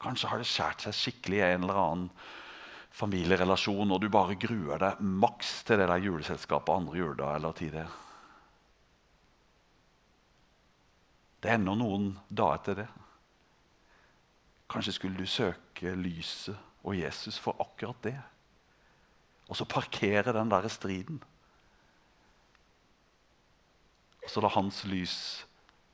Kanskje 0.01 0.29
har 0.29 0.41
det 0.41 0.49
skåret 0.49 0.85
seg 0.85 0.97
skikkelig 0.97 1.39
i 1.39 1.45
en 1.53 1.63
eller 1.65 1.81
annen 1.81 2.09
familierelasjon, 2.95 3.91
og 3.91 4.01
du 4.01 4.09
bare 4.09 4.37
gruer 4.39 4.81
deg 4.81 4.99
maks 5.03 5.61
til 5.67 5.81
det 5.81 5.87
der 5.91 6.03
juleselskapet 6.03 6.73
andre 6.73 6.99
juledag 6.99 7.37
eller 7.37 7.55
tider. 7.57 7.95
Det 11.43 11.51
er 11.51 11.59
ennå 11.59 11.75
noen 11.77 12.13
dager 12.29 12.61
til 12.65 12.79
det. 12.81 12.87
Kanskje 14.71 14.95
skulle 14.95 15.19
du 15.19 15.29
søke 15.29 15.93
lyset 15.93 16.55
og 16.85 16.97
Jesus 16.97 17.37
for 17.41 17.57
akkurat 17.61 17.99
det. 18.01 18.15
Og 19.49 19.57
så 19.59 19.67
parkere 19.69 20.33
den 20.33 20.49
der 20.49 20.67
striden. 20.67 21.19
Og 24.23 24.31
så 24.31 24.41
la 24.41 24.49
hans 24.55 24.81
lys 24.89 25.45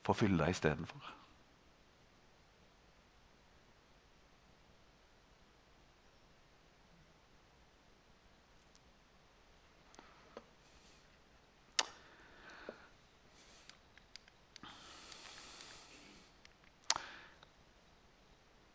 få 0.03 0.15
fylle 0.17 0.49
istedenfor. 0.49 1.17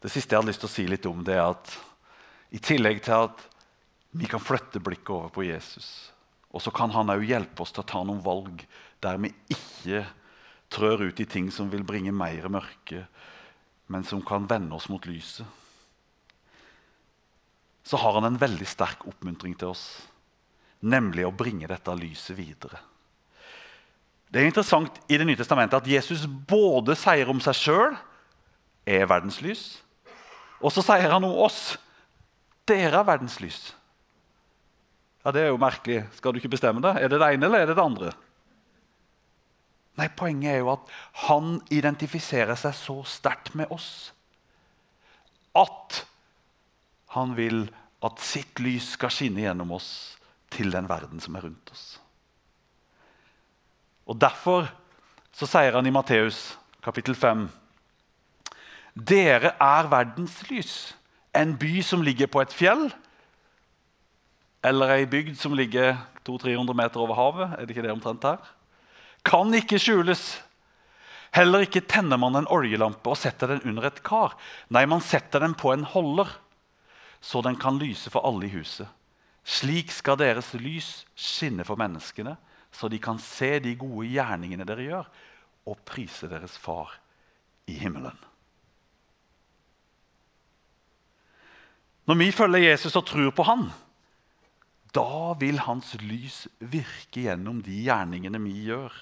Det 0.06 0.12
siste 0.12 0.36
jeg 0.36 0.38
hadde 0.38 0.52
lyst 0.52 0.60
til 0.62 0.68
å 0.68 0.70
si 0.70 0.84
litt 0.86 1.06
om, 1.10 1.24
det 1.26 1.34
er 1.34 1.48
at 1.48 1.72
i 2.54 2.60
tillegg 2.62 3.00
til 3.02 3.24
at 3.26 3.40
vi 4.14 4.28
kan 4.30 4.38
flytte 4.38 4.78
blikket 4.78 5.10
over 5.10 5.32
på 5.34 5.42
Jesus, 5.48 6.12
og 6.54 6.62
så 6.62 6.70
kan 6.70 6.92
han 6.94 7.10
òg 7.10 7.24
hjelpe 7.26 7.64
oss 7.64 7.74
til 7.74 7.82
å 7.82 7.88
ta 7.90 8.04
noen 8.06 8.22
valg 8.22 8.62
der 9.02 9.18
vi 9.18 9.32
ikke 9.50 10.04
trør 10.76 11.06
ut 11.08 11.20
i 11.20 11.28
ting 11.28 11.48
som 11.52 11.70
vil 11.72 11.86
bringe 11.86 12.12
mer 12.12 12.50
mørke, 12.52 13.06
men 13.88 14.04
som 14.04 14.20
kan 14.24 14.48
vende 14.50 14.76
oss 14.76 14.90
mot 14.92 15.06
lyset. 15.08 15.46
Så 17.86 17.96
har 18.02 18.18
han 18.18 18.26
en 18.26 18.40
veldig 18.40 18.66
sterk 18.66 19.06
oppmuntring 19.06 19.54
til 19.58 19.70
oss, 19.70 19.86
nemlig 20.82 21.24
å 21.26 21.34
bringe 21.34 21.68
dette 21.70 21.94
lyset 21.96 22.36
videre. 22.36 22.82
Det 24.26 24.42
er 24.42 24.50
interessant 24.50 24.98
i 25.06 25.16
Det 25.16 25.24
nye 25.26 25.38
testamentet 25.38 25.78
at 25.78 25.88
Jesus 25.88 26.26
både 26.26 26.96
sier 26.98 27.30
om 27.30 27.38
seg 27.40 27.54
sjøl 27.54 27.94
er 28.86 29.06
verdens 29.06 29.38
lys, 29.40 29.64
og 30.60 30.74
så 30.74 30.82
sier 30.82 31.08
han 31.12 31.24
om 31.24 31.38
oss 31.46 31.76
dere 32.66 33.00
er 33.00 33.06
verdens 33.06 33.38
lys. 33.40 33.70
Ja, 35.24 35.30
Det 35.30 35.42
er 35.42 35.48
jo 35.50 35.58
merkelig. 35.58 36.04
Skal 36.14 36.32
du 36.32 36.38
ikke 36.38 36.50
bestemme 36.50 36.82
det? 36.82 36.96
Er 37.02 37.08
det 37.08 37.20
det 37.22 37.34
ene 37.34 37.46
eller 37.46 37.62
er 37.62 37.66
det 37.70 37.76
det 37.78 37.82
andre? 37.82 38.12
Nei, 39.96 40.08
Poenget 40.12 40.52
er 40.52 40.60
jo 40.60 40.72
at 40.74 40.90
han 41.26 41.56
identifiserer 41.72 42.58
seg 42.60 42.74
så 42.76 43.00
sterkt 43.08 43.54
med 43.56 43.70
oss 43.72 44.12
at 45.56 46.02
han 47.16 47.32
vil 47.36 47.62
at 48.04 48.20
sitt 48.20 48.60
lys 48.60 48.90
skal 48.96 49.12
skinne 49.12 49.40
gjennom 49.40 49.72
oss 49.72 49.88
til 50.52 50.68
den 50.74 50.88
verden 50.88 51.22
som 51.22 51.38
er 51.38 51.46
rundt 51.46 51.72
oss. 51.72 51.86
Og 54.06 54.20
Derfor 54.20 54.68
så 55.36 55.48
sier 55.48 55.76
han 55.76 55.88
i 55.88 55.94
Matteus 55.94 56.54
kapittel 56.84 57.16
5 57.16 57.48
dere 58.96 59.52
er 59.60 59.88
verdens 59.92 60.38
lys. 60.48 60.96
En 61.36 61.52
by 61.60 61.82
som 61.84 62.00
ligger 62.00 62.30
på 62.32 62.40
et 62.40 62.52
fjell, 62.52 62.86
eller 64.64 64.94
ei 64.94 65.04
bygd 65.04 65.36
som 65.36 65.52
ligger 65.52 65.98
200-300 66.24 66.72
meter 66.72 67.02
over 67.04 67.14
havet, 67.14 67.50
er 67.52 67.66
det 67.66 67.76
ikke 67.76 67.84
det 67.84 67.92
omtrent 67.92 68.24
her? 68.24 68.40
Kan 69.26 69.54
ikke 69.58 69.80
skjules. 69.82 70.36
Heller 71.34 71.66
ikke 71.66 71.82
tenner 71.84 72.20
man 72.20 72.38
en 72.38 72.48
oljelampe 72.52 73.10
og 73.12 73.18
setter 73.20 73.50
den 73.56 73.64
under 73.72 73.88
et 73.90 74.02
kar. 74.06 74.36
Nei, 74.72 74.86
man 74.88 75.02
setter 75.04 75.42
den 75.42 75.56
på 75.58 75.72
en 75.74 75.84
holder, 75.84 76.30
så 77.20 77.42
den 77.44 77.58
kan 77.60 77.80
lyse 77.80 78.12
for 78.12 78.24
alle 78.28 78.46
i 78.46 78.54
huset. 78.54 78.86
Slik 79.46 79.92
skal 79.94 80.18
deres 80.18 80.52
lys 80.58 81.04
skinne 81.14 81.66
for 81.66 81.78
menneskene, 81.78 82.36
så 82.74 82.88
de 82.90 82.98
kan 83.02 83.18
se 83.22 83.58
de 83.62 83.74
gode 83.78 84.08
gjerningene 84.10 84.66
dere 84.68 84.86
gjør, 84.86 85.10
og 85.66 85.82
prise 85.86 86.30
deres 86.30 86.56
far 86.60 86.94
i 87.66 87.76
himmelen. 87.80 88.16
Når 92.06 92.18
vi 92.20 92.30
følger 92.34 92.68
Jesus 92.70 92.94
og 92.98 93.06
tror 93.08 93.32
på 93.34 93.46
han, 93.48 93.66
da 94.94 95.34
vil 95.40 95.58
hans 95.66 95.92
lys 96.00 96.46
virke 96.62 97.26
gjennom 97.26 97.58
de 97.66 97.80
gjerningene 97.88 98.40
vi 98.44 98.54
gjør, 98.68 98.94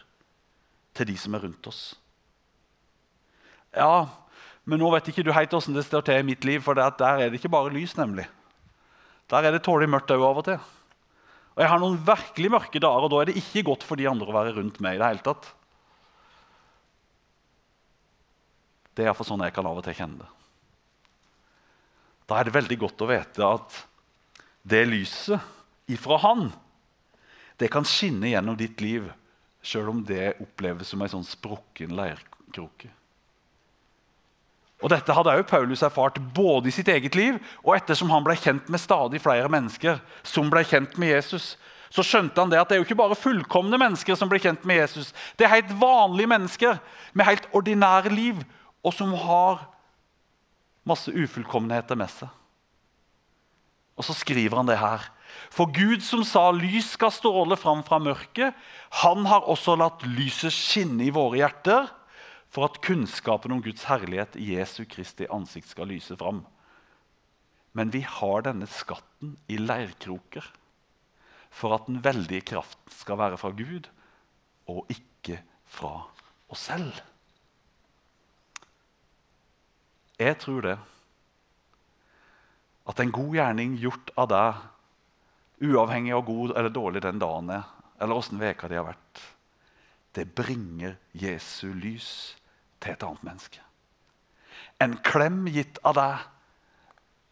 til 0.95 1.09
de 1.11 1.17
som 1.19 1.35
er 1.37 1.45
rundt 1.47 1.69
oss. 1.71 1.83
Ja, 3.75 4.07
men 4.65 4.81
nå 4.81 4.89
vet 4.95 5.11
ikke 5.11 5.25
du 5.27 5.33
helt 5.35 5.53
åssen 5.57 5.77
det 5.77 5.85
står 5.87 6.07
til 6.07 6.23
i 6.23 6.27
mitt 6.27 6.47
liv, 6.47 6.63
for 6.65 6.79
der 6.79 6.95
er 6.95 7.27
det 7.27 7.41
ikke 7.41 7.53
bare 7.53 7.73
lys, 7.75 7.97
nemlig. 7.99 8.29
Der 9.33 9.45
er 9.45 9.55
det 9.55 9.65
tålelig 9.67 9.91
mørkt 9.91 10.13
òg 10.15 10.23
av 10.25 10.41
og 10.41 10.47
til. 10.47 10.63
Og 11.55 11.63
Jeg 11.63 11.71
har 11.71 11.83
noen 11.83 11.99
virkelig 12.07 12.51
mørke 12.51 12.81
dager, 12.83 13.07
og 13.07 13.13
da 13.13 13.21
er 13.21 13.31
det 13.31 13.39
ikke 13.39 13.65
godt 13.71 13.85
for 13.87 14.01
de 14.01 14.09
andre 14.11 14.31
å 14.31 14.37
være 14.37 14.55
rundt 14.57 14.81
meg. 14.83 14.97
i 14.97 15.03
Det 15.03 15.11
hele 15.11 15.27
tatt. 15.27 15.51
Det 18.95 19.03
er 19.03 19.11
iallfall 19.11 19.29
sånn 19.33 19.45
jeg 19.47 19.55
kan 19.55 19.67
av 19.67 19.79
og 19.79 19.85
til 19.87 19.97
kjenne 19.99 20.23
det. 20.23 20.31
Da 22.31 22.39
er 22.39 22.47
det 22.47 22.55
veldig 22.57 22.79
godt 22.81 23.05
å 23.05 23.11
vite 23.11 23.47
at 23.47 23.81
det 24.65 24.85
lyset 24.89 25.93
ifra 25.93 26.17
Han, 26.23 26.47
det 27.61 27.69
kan 27.71 27.85
skinne 27.87 28.31
gjennom 28.31 28.57
ditt 28.57 28.81
liv, 28.81 29.11
sjøl 29.64 29.88
om 29.90 30.05
det 30.07 30.35
oppleves 30.42 30.92
som 30.92 31.03
ei 31.03 31.11
sånn 31.11 31.27
sprukken 31.27 31.94
leirkroke. 31.96 32.90
Og 34.85 34.90
Dette 34.92 35.14
hadde 35.16 35.33
også 35.33 35.48
Paulus 35.48 35.83
erfart 35.87 36.18
både 36.37 36.68
i 36.68 36.74
sitt 36.74 36.90
eget 36.92 37.14
liv 37.16 37.38
og 37.62 37.77
ettersom 37.79 38.11
han 38.12 38.24
ble 38.27 38.37
kjent 38.37 38.68
med 38.68 38.83
stadig 38.83 39.22
flere 39.24 39.48
mennesker 39.48 40.03
som 40.27 40.50
ble 40.53 40.64
kjent 40.68 40.98
med 41.00 41.14
Jesus. 41.14 41.55
Så 41.94 42.05
skjønte 42.05 42.42
han 42.42 42.50
det 42.53 42.59
at 42.61 42.68
det 42.68 42.77
er 42.77 42.83
jo 42.83 42.88
ikke 42.88 42.98
bare 42.98 43.16
fullkomne 43.16 43.79
mennesker 43.81 44.18
som 44.18 44.29
blir 44.29 44.42
kjent 44.44 44.66
med 44.68 44.83
Jesus. 44.83 45.12
Det 45.38 45.46
er 45.46 45.55
helt 45.55 45.72
vanlige 45.81 46.33
mennesker 46.35 46.81
med 47.14 47.29
helt 47.29 47.46
ordinære 47.55 48.12
liv, 48.12 48.40
og 48.85 48.92
som 48.92 49.14
har 49.16 49.62
masse 50.85 51.12
ufullkommenheter 51.14 51.96
med 51.96 52.11
seg. 52.12 52.29
Og 53.95 54.07
så 54.07 54.15
skriver 54.17 54.59
han 54.59 54.71
det 54.71 54.81
her. 54.81 55.05
For 55.51 55.71
Gud 55.71 56.03
som 56.03 56.25
sa 56.27 56.51
'lys 56.51 56.95
skal 56.95 57.13
stråle 57.15 57.57
fram 57.57 57.83
fra 57.87 57.99
mørket', 57.99 58.55
han 59.03 59.27
har 59.27 59.47
også 59.47 59.77
latt 59.77 60.03
lyset 60.03 60.53
skinne 60.53 61.05
i 61.05 61.15
våre 61.15 61.37
hjerter 61.43 61.91
for 62.51 62.65
at 62.65 62.81
kunnskapen 62.83 63.53
om 63.53 63.63
Guds 63.63 63.85
herlighet 63.91 64.37
i 64.37 64.55
Jesu 64.55 64.85
Kristi 64.85 65.27
ansikt 65.27 65.69
skal 65.69 65.91
lyse 65.91 66.17
fram. 66.17 66.47
Men 67.75 67.91
vi 67.91 68.05
har 68.07 68.47
denne 68.47 68.67
skatten 68.71 69.37
i 69.51 69.59
leirkroker 69.59 70.47
for 71.51 71.75
at 71.75 71.87
den 71.87 72.03
veldige 72.05 72.47
kraften 72.55 72.95
skal 72.95 73.19
være 73.19 73.39
fra 73.39 73.51
Gud 73.51 73.91
og 74.71 74.87
ikke 74.91 75.41
fra 75.67 76.07
oss 76.51 76.67
selv. 76.71 76.95
Jeg 80.19 80.39
tror 80.39 80.61
det. 80.63 80.79
At 82.88 83.01
en 83.01 83.12
god 83.14 83.37
gjerning 83.37 83.77
gjort 83.81 84.11
av 84.20 84.29
deg, 84.33 84.64
uavhengig 85.64 86.12
av 86.16 86.25
god 86.27 86.57
eller 86.57 86.75
dårlig 86.75 87.05
den 87.05 87.23
dagen 87.23 87.53
er, 87.55 87.68
eller 88.01 88.20
åssen 88.20 88.42
veka 88.42 88.68
de 88.68 88.81
har 88.81 88.88
vært, 88.88 89.23
det 90.14 90.29
bringer 90.37 90.99
Jesu 91.16 91.73
lys 91.73 92.11
til 92.83 92.94
et 92.94 93.07
annet 93.07 93.25
menneske. 93.27 93.62
En 94.83 94.99
klem 95.07 95.47
gitt 95.49 95.81
av 95.87 95.97
deg 95.99 96.27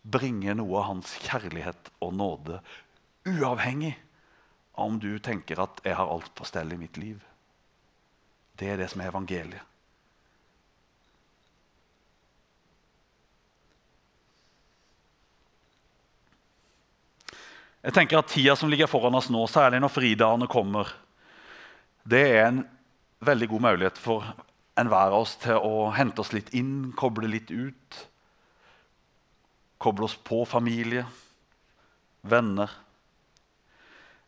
bringer 0.02 0.56
noe 0.58 0.80
av 0.80 0.88
hans 0.88 1.12
kjærlighet 1.26 1.92
og 2.02 2.16
nåde, 2.18 2.62
uavhengig 3.28 3.94
av 3.94 4.08
om 4.74 4.98
du 4.98 5.18
tenker 5.18 5.60
at 5.60 5.80
'jeg 5.84 5.94
har 5.96 6.08
alt 6.08 6.34
på 6.34 6.44
stell 6.44 6.72
i 6.72 6.76
mitt 6.76 6.96
liv'. 6.96 7.20
Det 8.56 8.68
er 8.68 8.76
det 8.76 8.90
som 8.90 9.00
er 9.00 9.10
evangeliet. 9.10 9.71
Jeg 17.82 17.96
tenker 17.96 18.20
at 18.20 18.30
Tida 18.30 18.54
som 18.54 18.70
ligger 18.70 18.86
foran 18.86 19.16
oss 19.18 19.26
nå, 19.32 19.40
særlig 19.50 19.80
når 19.82 19.90
fridagene 19.90 20.46
kommer, 20.50 20.90
det 22.06 22.22
er 22.28 22.44
en 22.46 22.62
veldig 23.22 23.48
god 23.50 23.64
mulighet 23.66 23.98
for 23.98 24.26
enhver 24.78 25.10
av 25.10 25.24
oss 25.24 25.34
til 25.42 25.58
å 25.58 25.88
hente 25.94 26.22
oss 26.22 26.32
litt 26.34 26.52
inn, 26.54 26.92
koble 26.98 27.30
litt 27.30 27.50
ut. 27.50 27.98
Koble 29.82 30.06
oss 30.06 30.14
på 30.14 30.44
familie, 30.46 31.04
venner. 32.22 32.70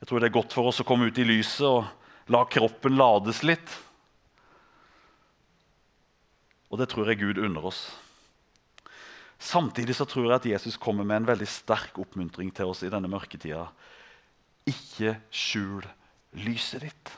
Jeg 0.02 0.10
tror 0.10 0.20
det 0.20 0.28
er 0.28 0.36
godt 0.36 0.54
for 0.54 0.70
oss 0.70 0.82
å 0.82 0.86
komme 0.86 1.06
ut 1.08 1.18
i 1.18 1.26
lyset 1.26 1.66
og 1.68 2.32
la 2.34 2.42
kroppen 2.50 2.98
lades 2.98 3.42
litt. 3.46 3.78
Og 6.74 6.80
det 6.80 6.90
tror 6.90 7.06
jeg 7.10 7.22
Gud 7.22 7.38
unner 7.38 7.70
oss. 7.70 7.86
Samtidig 9.44 9.96
så 9.98 10.06
tror 10.08 10.30
jeg 10.30 10.38
at 10.38 10.46
Jesus 10.54 10.78
kommer 10.80 11.04
med 11.04 11.20
en 11.20 11.28
veldig 11.28 11.48
sterk 11.50 11.98
oppmuntring 12.00 12.48
til 12.54 12.70
oss 12.72 12.80
i 12.86 12.90
denne 12.92 13.10
mørketida. 13.12 13.66
Ikke 14.64 15.18
skjul 15.28 15.84
lyset 16.40 16.86
ditt. 16.86 17.12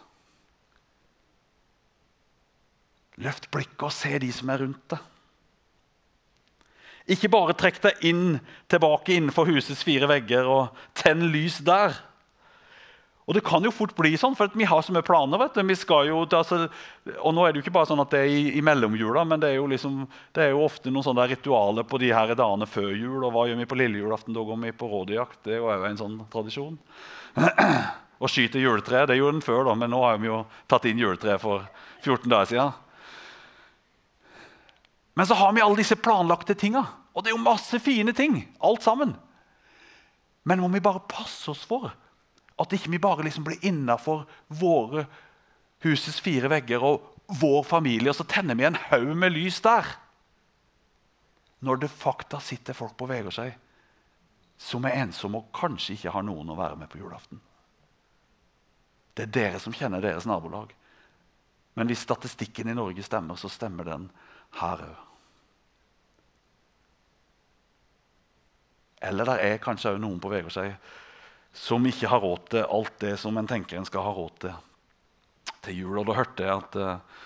Løft 3.23 3.47
blikket 3.55 3.87
og 3.87 3.95
se 3.95 4.19
de 4.21 4.33
som 4.35 4.51
er 4.53 4.65
rundt 4.65 4.83
deg. 4.93 5.12
Ikke 7.15 7.31
bare 7.31 7.55
trekk 7.55 7.79
deg 7.85 8.03
inn 8.11 8.41
tilbake 8.67 9.15
innenfor 9.15 9.47
husets 9.47 9.85
fire 9.87 10.09
vegger 10.11 10.49
og 10.51 10.75
tenn 10.99 11.29
lys 11.31 11.61
der. 11.65 11.95
Og 13.27 13.35
Det 13.35 13.43
kan 13.43 13.65
jo 13.65 13.73
fort 13.75 13.91
bli 13.99 14.12
sånn, 14.15 14.37
for 14.39 14.53
vi 14.55 14.69
har 14.71 14.83
så 14.87 14.93
mye 14.95 15.03
planer. 15.03 15.39
vet 15.39 15.57
du. 15.59 15.62
Vi 15.67 15.75
skal 15.75 16.07
jo, 16.07 16.21
altså, 16.31 16.69
og 17.19 17.35
nå 17.35 17.43
er 17.43 17.53
det 17.53 17.59
jo 17.59 17.65
ikke 17.65 17.75
bare 17.75 17.89
sånn 17.91 18.03
at 18.05 18.12
det 18.15 18.21
er 18.23 18.31
i, 18.31 18.45
i 18.59 18.62
mellomjula, 18.62 19.25
men 19.27 19.43
det 19.43 19.51
er, 19.51 19.57
jo 19.59 19.67
liksom, 19.67 20.05
det 20.33 20.45
er 20.45 20.55
jo 20.55 20.62
ofte 20.62 20.93
noen 20.95 21.03
sånne 21.09 21.27
ritualer 21.33 21.83
på 21.91 21.99
de 21.99 22.12
her 22.15 22.37
dagene 22.39 22.71
før 22.71 22.93
jul. 22.95 23.25
og 23.25 23.35
Hva 23.35 23.49
gjør 23.49 23.59
vi 23.59 23.67
på 23.73 23.81
lille 23.83 23.99
julaften? 23.99 24.37
Da 24.37 24.47
går 24.47 24.62
vi 24.62 24.73
på 24.79 24.91
rådyrjakt. 24.93 25.41
Det 25.43 25.57
er 25.57 25.65
jo 25.65 25.75
en 25.75 25.99
sånn 25.99 26.17
tradisjon. 26.31 26.79
Å 28.23 28.31
skyte 28.31 28.62
juletre 28.62 29.03
det 29.11 29.19
gjorde 29.19 29.41
den 29.41 29.45
før, 29.45 29.67
da, 29.67 29.75
men 29.75 29.91
nå 29.93 30.05
har 30.07 30.23
vi 30.23 30.31
jo 30.31 30.45
tatt 30.71 30.87
inn 30.87 31.03
juletreet 31.03 31.43
for 31.43 31.67
14 32.07 32.31
dager 32.31 32.53
siden. 32.55 32.73
Men 35.19 35.27
så 35.27 35.35
har 35.35 35.51
vi 35.57 35.67
alle 35.67 35.83
disse 35.83 35.99
planlagte 35.99 36.55
tinga. 36.55 36.87
Og 37.17 37.25
det 37.25 37.33
er 37.33 37.35
jo 37.35 37.43
masse 37.43 37.83
fine 37.83 38.15
ting, 38.15 38.45
alt 38.62 38.87
sammen. 38.87 39.17
Men 40.47 40.62
må 40.62 40.71
vi 40.71 40.85
bare 40.85 41.03
passe 41.11 41.51
oss 41.51 41.67
for 41.67 41.91
at 42.57 42.73
ikke 42.73 42.90
vi 42.95 43.03
bare 43.03 43.27
liksom 43.27 43.45
blir 43.45 43.62
innafor 43.66 44.25
våre 44.49 45.05
husets 45.85 46.21
fire 46.25 46.49
vegger 46.51 46.85
og 46.85 47.12
vår 47.40 47.62
familie, 47.66 48.11
og 48.11 48.16
så 48.16 48.27
tenner 48.29 48.57
vi 48.57 48.66
en 48.69 48.79
haug 48.88 49.12
med 49.19 49.35
lys 49.35 49.61
der. 49.64 49.88
Når 51.66 51.83
det 51.83 51.92
fakta 51.92 52.40
sitter 52.40 52.77
folk 52.77 52.97
på 52.97 53.09
Vegårshei 53.11 53.51
som 54.57 54.87
er 54.88 55.03
ensomme 55.03 55.42
og 55.42 55.53
kanskje 55.57 55.97
ikke 55.97 56.12
har 56.14 56.25
noen 56.25 56.49
å 56.53 56.57
være 56.57 56.79
med 56.81 56.88
på 56.88 57.01
julaften. 57.01 57.40
Det 59.16 59.27
er 59.27 59.33
dere 59.33 59.61
som 59.61 59.75
kjenner 59.77 60.05
deres 60.05 60.29
nabolag. 60.29 60.73
Men 61.77 61.90
hvis 61.90 62.05
statistikken 62.05 62.71
i 62.73 62.77
Norge 62.77 63.05
stemmer, 63.05 63.37
så 63.37 63.51
stemmer 63.53 63.88
den 63.88 64.09
her 64.61 64.85
òg. 64.87 65.03
Eller 69.07 69.29
det 69.29 69.37
er 69.45 69.61
kanskje 69.62 69.92
òg 69.92 70.01
noen 70.01 70.21
på 70.21 70.31
Vegårshei 70.33 70.71
som 71.57 71.87
ikke 71.88 72.11
har 72.12 72.21
råd 72.21 72.49
til 72.53 72.66
alt 72.69 72.97
det 73.03 73.14
som 73.21 73.37
en 73.40 73.49
tenker 73.49 73.79
en 73.79 73.88
skal 73.88 74.05
ha 74.05 74.12
råd 74.14 74.40
til 74.45 74.57
til 75.66 75.83
jul. 75.83 76.01
Og 76.01 76.09
da 76.09 76.16
hørte 76.19 76.47
jeg 76.47 76.62
at 76.62 76.79
uh, 76.79 77.25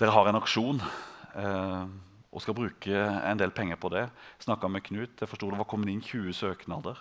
dere 0.00 0.14
har 0.14 0.30
en 0.30 0.40
aksjon 0.40 0.82
uh, 0.82 1.84
og 2.30 2.44
skal 2.44 2.56
bruke 2.56 2.92
en 2.94 3.40
del 3.40 3.52
penger 3.54 3.80
på 3.80 3.90
det. 3.94 4.06
Snakka 4.44 4.70
med 4.70 4.84
Knut. 4.86 5.16
Jeg 5.18 5.30
forsto 5.30 5.50
det 5.50 5.60
var 5.60 5.68
kommet 5.70 5.92
inn 5.92 6.04
20 6.04 6.36
søknader. 6.36 7.00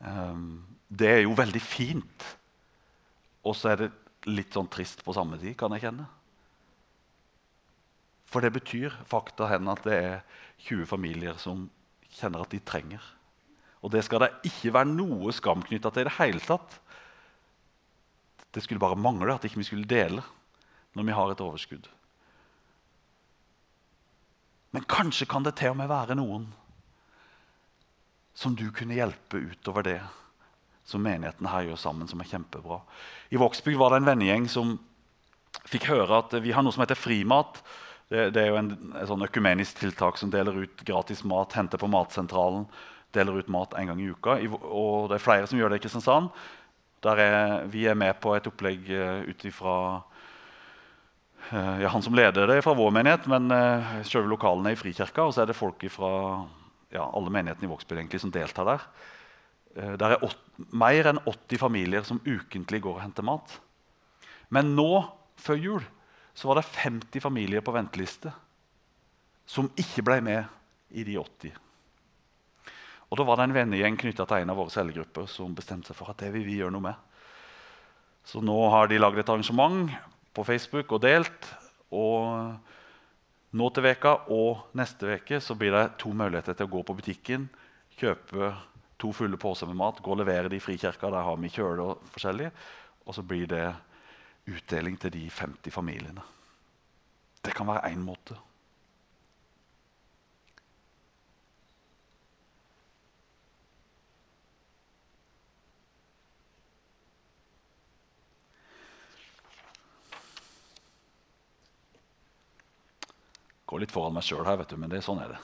Um, 0.00 0.64
det 0.88 1.10
er 1.10 1.22
jo 1.24 1.36
veldig 1.36 1.62
fint. 1.62 2.28
Og 3.44 3.56
så 3.58 3.74
er 3.74 3.84
det 3.84 3.92
litt 4.30 4.56
sånn 4.56 4.70
trist 4.72 5.04
på 5.04 5.12
samme 5.16 5.36
tid, 5.40 5.56
kan 5.60 5.74
jeg 5.76 5.84
kjenne. 5.84 6.06
For 8.30 8.42
det 8.42 8.54
betyr 8.54 8.94
fakta 9.06 9.50
hen 9.50 9.68
at 9.70 9.84
det 9.84 9.98
er 10.00 10.14
20 10.64 10.88
familier 10.88 11.36
som 11.38 11.68
kjenner 12.16 12.46
at 12.46 12.54
de 12.54 12.62
trenger. 12.64 13.04
Og 13.84 13.92
det 13.92 14.00
skal 14.06 14.24
det 14.24 14.32
ikke 14.48 14.72
være 14.72 14.88
noe 14.88 15.32
skam 15.36 15.62
knytta 15.64 15.92
til 15.92 16.06
i 16.06 16.08
det 16.08 16.16
hele 16.16 16.40
tatt. 16.40 16.78
Det 18.54 18.62
skulle 18.64 18.80
bare 18.80 18.96
mangle 18.96 19.34
at 19.34 19.44
ikke 19.44 19.60
vi 19.60 19.68
skulle 19.68 19.90
dele 19.90 20.24
når 20.94 21.08
vi 21.08 21.16
har 21.18 21.32
et 21.32 21.42
overskudd. 21.44 21.88
Men 24.74 24.86
kanskje 24.90 25.28
kan 25.30 25.44
det 25.46 25.56
til 25.58 25.74
og 25.74 25.78
med 25.78 25.90
være 25.90 26.16
noen 26.18 26.48
som 28.34 28.56
du 28.58 28.66
kunne 28.74 28.96
hjelpe 28.96 29.38
utover 29.38 29.86
det 29.86 30.00
som 30.84 31.04
menigheten 31.04 31.46
her 31.48 31.68
gjør 31.68 31.78
sammen, 31.80 32.08
som 32.10 32.20
er 32.20 32.28
kjempebra. 32.28 32.80
I 33.30 33.38
Vågsbygd 33.40 33.78
var 33.80 33.92
det 33.92 34.02
en 34.02 34.08
vennegjeng 34.08 34.48
som 34.50 34.74
fikk 35.70 35.86
høre 35.92 36.18
at 36.18 36.34
vi 36.42 36.52
har 36.52 36.64
noe 36.64 36.74
som 36.74 36.82
heter 36.82 36.98
Frimat. 36.98 37.60
Det, 38.10 38.34
er 38.36 38.50
jo 38.50 38.58
en 38.58 38.72
sånn 39.08 39.24
økumenisk 39.24 39.80
tiltak 39.80 40.18
som 40.20 40.32
deler 40.32 40.66
ut 40.66 40.82
gratis 40.86 41.22
mat, 41.24 41.54
henter 41.56 41.80
på 41.80 41.88
Matsentralen. 41.90 42.66
Deler 43.14 43.38
ut 43.40 43.52
mat 43.52 43.74
en 43.78 43.92
gang 43.92 44.02
i 44.02 44.10
uka. 44.10 44.36
Og 44.68 45.08
det 45.10 45.18
er 45.18 45.24
flere 45.24 45.48
som 45.50 45.58
gjør 45.58 45.72
det 45.72 45.80
i 45.80 45.84
Kristiansand. 45.84 46.30
Er, 47.04 47.66
vi 47.68 47.84
er 47.84 47.98
med 47.98 48.16
på 48.22 48.32
et 48.32 48.46
opplegg 48.48 48.86
uh, 48.88 49.26
ut 49.28 49.42
ifra 49.44 49.74
uh, 51.50 51.74
ja, 51.82 51.90
han 51.92 52.04
som 52.04 52.16
leder 52.16 52.48
det 52.48 52.62
fra 52.64 52.72
vår 52.72 52.94
menighet, 52.96 53.26
men 53.28 53.52
uh, 53.52 53.98
selve 54.08 54.30
lokalene 54.32 54.72
er 54.72 54.78
i 54.78 54.80
Frikirka. 54.80 55.26
Og 55.26 55.34
så 55.36 55.44
er 55.44 55.50
det 55.50 55.58
folk 55.58 55.84
fra 55.92 56.12
ja, 56.94 57.04
alle 57.04 57.32
menighetene 57.34 57.68
i 57.68 57.72
Vågsbygd 57.74 58.16
som 58.22 58.32
deltar 58.32 58.70
der. 58.70 58.88
Der 59.74 60.14
er 60.14 60.22
åt, 60.22 60.38
mer 60.70 61.08
enn 61.10 61.18
80 61.26 61.58
familier 61.58 62.04
som 62.06 62.20
ukentlig 62.22 62.78
går 62.84 63.00
og 63.00 63.02
henter 63.02 63.26
mat. 63.26 63.56
Men 64.54 64.70
nå, 64.78 65.02
før 65.42 65.58
jul, 65.58 65.86
så 66.34 66.46
var 66.46 66.60
det 66.60 66.68
50 66.78 67.22
familier 67.22 67.64
på 67.64 67.74
venteliste 67.74 68.30
som 69.50 69.68
ikke 69.78 70.04
ble 70.06 70.20
med 70.24 70.94
i 70.94 71.04
de 71.06 71.18
80. 71.20 71.63
Og 73.10 73.18
Da 73.18 73.24
var 73.26 73.36
det 73.36 73.48
en 73.48 73.56
vennegjeng 73.56 73.96
knytta 74.00 74.26
til 74.26 74.42
en 74.42 74.50
av 74.50 74.58
våre 74.58 74.72
cellegrupper 74.72 75.26
som 75.30 75.54
bestemte 75.54 75.92
seg 75.92 75.98
for 75.98 76.10
at 76.10 76.22
det 76.22 76.32
vil 76.34 76.46
vi 76.46 76.58
gjøre 76.60 76.74
noe 76.74 76.88
med. 76.88 76.94
Så 78.24 78.40
nå 78.40 78.56
har 78.72 78.88
de 78.88 78.98
lagd 78.98 79.20
et 79.20 79.28
arrangement 79.28 79.90
på 80.34 80.44
Facebook 80.44 80.92
og 80.96 81.02
delt. 81.04 81.50
Og 81.92 82.54
nå 83.54 83.70
til 83.70 83.84
veka 83.84 84.14
og 84.34 84.74
neste 84.74 85.06
veke 85.06 85.40
så 85.44 85.54
blir 85.58 85.76
det 85.76 85.98
to 86.00 86.14
muligheter 86.16 86.56
til 86.56 86.66
å 86.66 86.72
gå 86.72 86.82
på 86.88 86.96
butikken, 86.98 87.48
kjøpe 88.00 88.54
to 88.98 89.12
fulle 89.14 89.38
poser 89.38 89.68
med 89.68 89.78
mat, 89.78 90.00
gå 90.02 90.14
og 90.14 90.22
levere 90.22 90.48
det 90.48 90.58
i 90.58 90.64
Frikirka. 90.64 91.10
Der 91.12 91.28
har 91.28 91.36
vi 91.38 91.52
kjøle 91.52 91.90
og 91.92 92.08
forskjellig. 92.14 92.50
Og 93.04 93.14
så 93.14 93.22
blir 93.26 93.46
det 93.50 93.66
utdeling 94.48 94.96
til 95.00 95.12
de 95.12 95.28
50 95.28 95.72
familiene. 95.72 96.24
Det 97.44 97.52
kan 97.54 97.68
være 97.68 97.92
én 97.92 98.00
måte. 98.00 98.36
Går 113.74 113.82
litt 113.82 113.90
foran 113.90 114.12
meg 114.14 114.22
sjøl 114.22 114.44
her, 114.46 114.54
vet 114.60 114.70
du, 114.70 114.76
men 114.78 114.86
det, 114.92 115.00
sånn 115.02 115.18
er 115.18 115.32
det. 115.32 115.38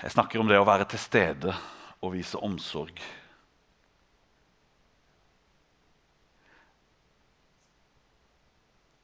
Jeg 0.00 0.10
snakker 0.10 0.40
om 0.42 0.48
det 0.50 0.56
å 0.58 0.64
være 0.66 0.88
til 0.90 0.98
stede 0.98 1.52
og 2.02 2.16
vise 2.16 2.40
omsorg. 2.42 2.98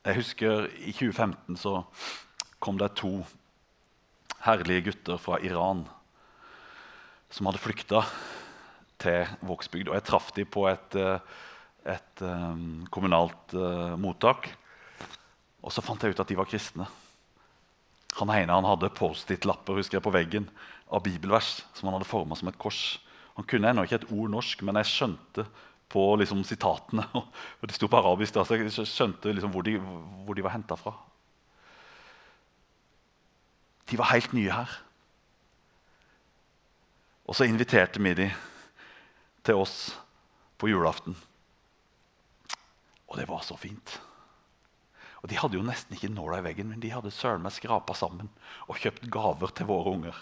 Jeg 0.03 0.19
husker 0.19 0.67
I 0.81 0.97
2015 0.97 1.61
så 1.63 1.77
kom 2.59 2.83
det 2.83 2.91
to 2.99 3.13
herlige 4.49 4.89
gutter 4.89 5.23
fra 5.23 5.39
Iran 5.47 5.87
som 7.31 7.53
hadde 7.53 7.63
flykta 7.63 8.03
til 9.07 9.31
Vågsbygd. 9.47 9.95
Og 9.95 10.01
jeg 10.01 10.09
traff 10.11 10.35
dem 10.35 10.51
på 10.51 10.67
et, 10.75 10.99
eh, 10.99 11.39
et 11.95 12.27
um, 12.27 12.83
kommunalt 12.91 13.55
uh, 13.55 13.95
mottak. 13.95 14.51
Og 15.65 15.73
så 15.73 15.83
fant 15.85 16.03
jeg 16.05 16.13
ut 16.13 16.21
at 16.21 16.29
de 16.29 16.37
var 16.37 16.49
kristne. 16.49 16.87
Han 18.21 18.31
ene 18.31 18.55
han 18.55 18.69
hadde 18.69 18.93
Post-It-lapper 18.95 19.81
husker 19.81 19.99
jeg, 19.99 20.05
på 20.05 20.13
veggen 20.15 20.47
av 20.93 21.03
bibelvers 21.07 21.63
som 21.75 21.89
han 21.89 21.97
hadde 21.97 22.09
forma 22.09 22.37
som 22.39 22.51
et 22.51 22.61
kors. 22.61 23.01
Han 23.35 23.49
kunne 23.51 23.73
ennå 23.73 23.87
ikke 23.87 24.03
et 24.03 24.11
ord 24.13 24.31
norsk, 24.31 24.63
men 24.63 24.79
jeg 24.79 24.93
skjønte 24.93 25.47
på 25.91 26.05
liksom, 26.21 26.45
sitatene. 26.47 27.09
Og 27.59 27.67
det 27.67 27.79
sto 27.79 27.89
på 27.91 27.99
arabisk, 27.99 28.37
da, 28.37 28.45
så 28.47 28.61
jeg 28.61 28.71
skjønte 28.71 29.33
liksom, 29.33 29.55
hvor, 29.55 29.67
de, 29.67 29.81
hvor 30.27 30.37
de 30.37 30.45
var 30.47 30.55
henta 30.55 30.79
fra. 30.79 30.95
De 33.91 33.99
var 34.01 34.13
helt 34.13 34.33
nye 34.37 34.53
her. 34.53 34.79
Og 37.25 37.37
så 37.37 37.49
inviterte 37.49 38.03
vi 38.05 38.15
de 38.17 38.31
til 39.45 39.61
oss 39.61 39.95
på 40.61 40.69
julaften. 40.69 41.17
Og 43.09 43.17
det 43.19 43.29
var 43.29 43.43
så 43.45 43.57
fint. 43.57 43.99
Og 45.25 45.31
De 45.33 45.39
hadde 45.41 45.57
jo 45.57 45.65
nesten 45.65 45.97
ikke 45.97 46.13
nåla 46.13 46.43
i 46.43 46.45
veggen, 46.45 46.69
men 46.69 46.83
de 46.83 46.93
hadde 46.93 47.13
søren 47.15 47.41
meg 47.41 47.55
skrapa 47.57 47.97
sammen 47.97 48.29
og 48.69 48.77
kjøpt 48.77 49.09
gaver 49.13 49.55
til 49.57 49.69
våre 49.71 49.95
unger. 49.97 50.17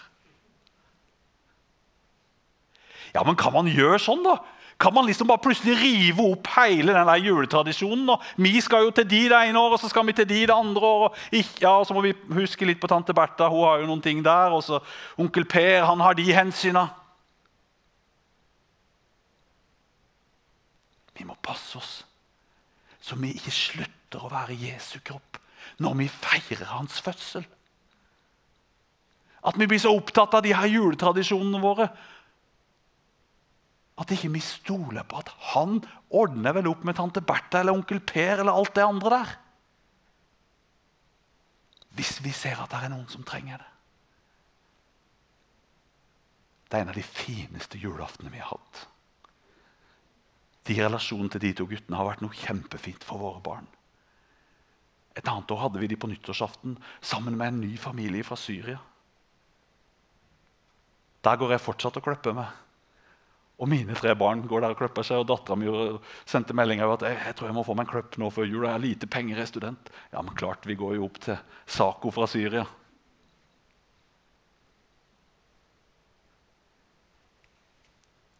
Ja, 3.13 3.21
men 3.27 3.35
kan 3.37 3.51
man 3.53 3.67
gjøre 3.67 3.99
sånn, 4.01 4.23
da? 4.23 4.37
Kan 4.81 4.95
man 4.95 5.05
liksom 5.05 5.27
bare 5.29 5.43
plutselig 5.43 5.75
rive 5.77 6.23
opp 6.31 6.47
hele 6.55 6.95
den 6.95 7.09
der 7.11 7.19
juletradisjonen? 7.21 8.07
Og 8.15 8.23
vi 8.41 8.55
skal 8.63 8.87
jo 8.87 8.93
til 8.95 9.05
de 9.11 9.19
det 9.29 9.41
ene 9.49 9.59
året, 9.59 9.75
og 9.75 9.83
så 9.83 9.91
skal 9.91 10.07
vi 10.07 10.15
til 10.17 10.27
de 10.31 10.39
det 10.47 10.55
andre 10.55 10.93
året. 10.95 11.19
Ja, 11.61 11.75
og 11.75 11.85
så 11.87 11.93
må 11.93 12.01
vi 12.07 12.15
huske 12.39 12.65
litt 12.65 12.81
på 12.81 12.89
tante 12.89 13.13
Bertha, 13.15 13.51
hun 13.51 13.67
har 13.67 13.83
jo 13.83 13.91
noen 13.91 14.01
ting 14.03 14.23
der. 14.25 14.55
Og 14.55 14.63
så 14.65 14.79
onkel 15.19 15.45
Per, 15.45 15.83
han 15.91 16.01
har 16.01 16.17
de 16.17 16.25
hensyna. 16.31 16.87
Vi 21.13 21.27
må 21.27 21.37
passe 21.43 21.77
oss 21.77 21.93
så 23.03 23.17
vi 23.19 23.33
ikke 23.35 23.51
slutter 23.51 24.02
å 24.21 24.31
være 24.31 24.57
Jesu 24.57 24.99
kropp 25.05 25.39
når 25.81 25.99
vi 26.01 26.07
feirer 26.11 26.69
hans 26.73 26.99
fødsel. 27.01 27.45
At 29.43 29.57
vi 29.59 29.67
blir 29.67 29.81
så 29.81 29.91
opptatt 29.95 30.35
av 30.37 30.43
de 30.45 30.53
her 30.55 30.69
juletradisjonene 30.71 31.61
våre 31.63 31.87
at 34.01 34.09
ikke 34.09 34.31
vi 34.33 34.41
stoler 34.41 35.05
på 35.05 35.19
at 35.21 35.29
han 35.53 35.77
ordner 36.13 36.55
vel 36.57 36.71
opp 36.71 36.85
med 36.87 36.97
tante 36.97 37.21
Bertha 37.21 37.61
eller 37.61 37.77
onkel 37.77 38.01
Per 38.01 38.41
eller 38.41 38.53
alt 38.53 38.73
det 38.75 38.85
andre 38.85 39.11
der. 39.13 39.35
Hvis 41.93 42.17
vi 42.25 42.33
ser 42.33 42.57
at 42.63 42.73
det 42.73 42.81
er 42.81 42.93
noen 42.93 43.09
som 43.11 43.25
trenger 43.27 43.61
det. 43.61 43.69
Det 46.69 46.79
er 46.79 46.87
en 46.87 46.89
av 46.89 46.97
de 46.97 47.05
fineste 47.05 47.77
julaftene 47.77 48.33
vi 48.33 48.41
har 48.41 48.49
hatt. 48.49 48.87
De 50.65 50.77
relasjonene 50.79 51.29
til 51.29 51.43
de 51.43 51.51
to 51.59 51.67
guttene 51.69 51.99
har 51.99 52.07
vært 52.07 52.23
noe 52.25 52.33
kjempefint 52.33 53.05
for 53.05 53.21
våre 53.21 53.43
barn. 53.45 53.67
Et 55.13 55.27
annet 55.29 55.51
år 55.53 55.61
hadde 55.61 55.81
vi 55.81 55.89
de 55.91 55.97
på 55.99 56.09
nyttårsaften 56.09 56.75
sammen 57.01 57.37
med 57.37 57.51
en 57.51 57.61
ny 57.61 57.77
familie 57.77 58.25
fra 58.25 58.37
Syria. 58.39 58.79
Der 61.23 61.39
går 61.39 61.53
jeg 61.53 61.63
fortsatt 61.63 61.99
og 61.99 62.05
klipper 62.05 62.35
meg. 62.35 62.49
Og 63.61 63.69
mine 63.69 63.95
tre 63.95 64.15
barn 64.17 64.41
går 64.49 64.63
der 64.63 64.73
og 64.73 64.79
klipper 64.81 65.05
seg, 65.05 65.21
og 65.21 65.27
dattera 65.29 65.55
mi 65.55 65.69
sendte 66.27 66.55
melding 66.57 66.81
om 66.83 66.95
at 66.95 67.05
jeg, 67.05 67.19
jeg, 67.29 67.35
tror 67.37 67.47
jeg 67.47 67.55
må 67.55 67.63
få 67.63 67.75
meg 67.77 67.85
en 67.85 67.91
klipp 67.93 68.17
nå 68.19 68.31
før 68.33 68.49
jul. 68.49 68.65
Jeg 68.65 68.75
har 68.75 68.81
lite 68.81 69.07
penger, 69.07 69.37
jeg 69.37 69.45
er 69.45 69.51
student. 69.51 69.91
Ja, 70.11 70.23
men 70.25 70.35
klart, 70.39 70.65
vi 70.67 70.75
går 70.79 70.97
jo 70.97 71.05
opp 71.07 71.21
til 71.23 71.37
Sako 71.69 72.11
fra 72.11 72.27
Syria. 72.27 72.65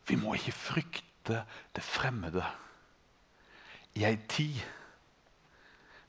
Vi 0.09 0.17
må 0.19 0.33
ikke 0.35 0.57
frykte 0.57 1.43
det 1.71 1.83
fremmede 1.85 2.43
i 3.95 4.03
ei 4.09 4.17
tid 4.27 4.57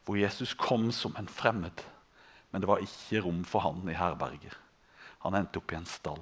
hvor 0.05 0.19
Jesus 0.21 0.55
kom 0.55 0.91
som 0.93 1.15
en 1.19 1.29
fremmed, 1.29 1.85
men 2.53 2.63
det 2.63 2.69
var 2.69 2.83
ikke 2.85 3.25
rom 3.25 3.43
for 3.49 3.65
han 3.65 3.83
i 3.89 3.97
herberget. 3.97 4.55
Han 5.25 5.37
endte 5.39 5.59
opp 5.59 5.73
i 5.73 5.79
en 5.79 5.89
stall. 5.89 6.21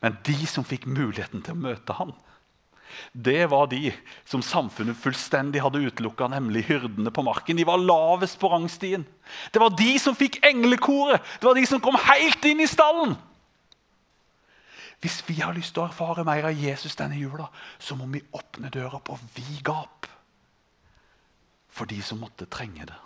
Men 0.00 0.16
de 0.24 0.38
som 0.48 0.64
fikk 0.64 0.86
muligheten 0.88 1.42
til 1.44 1.56
å 1.56 1.64
møte 1.66 1.96
han, 1.98 2.14
det 3.12 3.48
var 3.50 3.66
de 3.68 3.90
som 4.24 4.40
samfunnet 4.46 4.96
fullstendig 4.96 5.60
hadde 5.60 5.82
utelukka, 5.88 6.28
nemlig 6.30 6.62
hyrdene 6.68 7.10
på 7.12 7.24
marken. 7.26 7.58
De 7.58 7.66
var 7.66 7.82
lavest 7.82 8.38
på 8.40 8.48
rangstien. 8.52 9.04
Det 9.52 9.60
var 9.60 9.74
de 9.76 9.96
som 10.00 10.16
fikk 10.16 10.38
englekoret. 10.46 11.24
Det 11.40 11.48
var 11.48 11.58
de 11.58 11.66
som 11.68 11.82
kom 11.82 11.98
helt 12.06 12.46
inn 12.46 12.62
i 12.62 12.70
stallen. 12.70 13.16
Hvis 15.02 15.18
vi 15.26 15.40
har 15.42 15.52
lyst 15.52 15.74
til 15.76 15.82
å 15.82 15.90
erfare 15.90 16.24
mer 16.24 16.46
av 16.48 16.56
Jesus 16.56 16.96
denne 16.96 17.18
jula, 17.18 17.50
så 17.78 17.98
må 17.98 18.06
vi 18.14 18.22
åpne 18.32 18.70
døra 18.72 19.02
på 19.04 19.18
vid 19.34 19.58
gap 19.66 20.08
for 21.76 21.88
de 21.90 21.98
som 22.02 22.22
måtte 22.22 22.48
trenge 22.48 22.86
det 22.88 23.00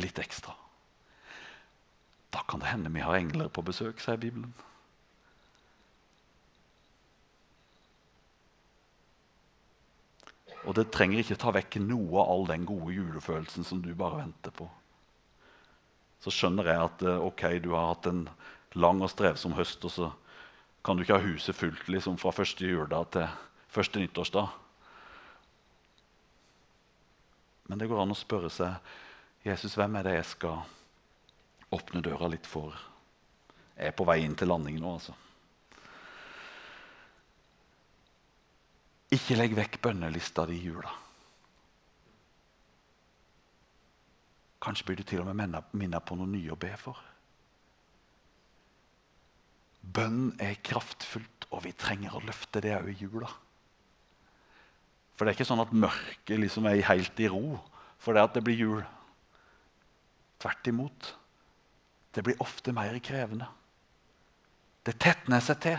litt 0.00 0.18
ekstra. 0.20 0.52
Da 2.30 2.44
kan 2.46 2.60
det 2.62 2.70
hende 2.70 2.92
vi 2.92 3.02
har 3.02 3.16
engler 3.16 3.48
på 3.48 3.64
besøk, 3.66 4.02
sier 4.02 4.20
Bibelen. 4.20 4.52
Og 10.68 10.76
det 10.76 10.90
trenger 10.92 11.22
ikke 11.22 11.38
ta 11.40 11.54
vekk 11.56 11.80
noe 11.82 12.20
av 12.20 12.30
all 12.34 12.46
den 12.50 12.66
gode 12.68 12.92
julefølelsen 12.92 13.64
som 13.66 13.80
du 13.82 13.94
bare 13.96 14.20
venter 14.20 14.52
på. 14.54 14.68
Så 16.20 16.32
skjønner 16.36 16.68
jeg 16.68 16.84
at 16.84 17.04
eh, 17.08 17.22
ok, 17.24 17.44
du 17.64 17.72
har 17.72 17.94
hatt 17.94 18.10
en 18.10 18.26
lang 18.76 19.00
og 19.00 19.08
strevsom 19.10 19.56
høst, 19.56 19.86
og 19.88 19.94
så 19.94 20.10
kan 20.84 20.96
du 20.96 21.04
ikke 21.04 21.16
ha 21.16 21.24
huset 21.24 21.56
fullt 21.56 21.88
liksom, 21.88 22.18
fra 22.20 22.32
første 22.36 22.68
juledag 22.68 23.08
til 23.16 23.26
første 23.72 24.02
nyttårsdag. 24.02 24.52
Men 27.70 27.78
det 27.78 27.86
går 27.86 28.00
an 28.02 28.10
å 28.10 28.18
spørre 28.18 28.48
seg 28.50 29.46
Jesus, 29.46 29.76
hvem 29.78 29.94
er 30.00 30.08
det 30.08 30.14
jeg 30.16 30.30
skal 30.32 30.64
åpne 31.70 32.02
døra 32.02 32.26
litt 32.32 32.48
for? 32.50 32.74
Jeg 33.76 33.92
er 33.92 33.94
på 33.94 34.04
vei 34.08 34.24
inn 34.24 34.34
til 34.34 34.50
landing 34.50 34.80
nå, 34.82 34.96
altså. 34.98 35.14
Ikke 39.14 39.38
legg 39.38 39.54
vekk 39.54 39.78
bønnelista 39.86 40.48
di 40.50 40.58
i 40.58 40.64
jula. 40.66 40.90
Kanskje 44.60 44.88
blir 44.88 44.98
du 44.98 45.06
til 45.06 45.22
og 45.22 45.30
med 45.30 45.54
minnet 45.70 46.06
på 46.06 46.18
noe 46.18 46.28
nye 46.28 46.50
å 46.50 46.58
be 46.58 46.72
for. 46.78 46.98
Bønn 49.80 50.34
er 50.42 50.58
kraftfullt, 50.66 51.46
og 51.54 51.62
vi 51.64 51.72
trenger 51.78 52.18
å 52.18 52.24
løfte 52.26 52.66
det 52.66 52.74
òg 52.76 52.90
i 52.92 52.98
jula. 53.06 53.30
For 55.20 55.28
det 55.28 55.34
er 55.34 55.36
ikke 55.36 55.50
sånn 55.50 55.60
at 55.60 55.72
mørket 55.76 56.38
liksom 56.40 56.64
er 56.64 56.78
helt 56.88 57.18
i 57.20 57.26
ro 57.28 57.58
for 58.00 58.16
det 58.16 58.22
det 58.32 58.40
blir 58.46 58.56
jul. 58.56 58.78
Tvert 60.40 60.70
imot. 60.72 61.08
Det 62.16 62.24
blir 62.24 62.40
ofte 62.40 62.72
mer 62.72 62.96
krevende. 63.04 63.44
Det 64.80 64.94
tetner 64.96 65.44
seg 65.44 65.60
til. 65.60 65.76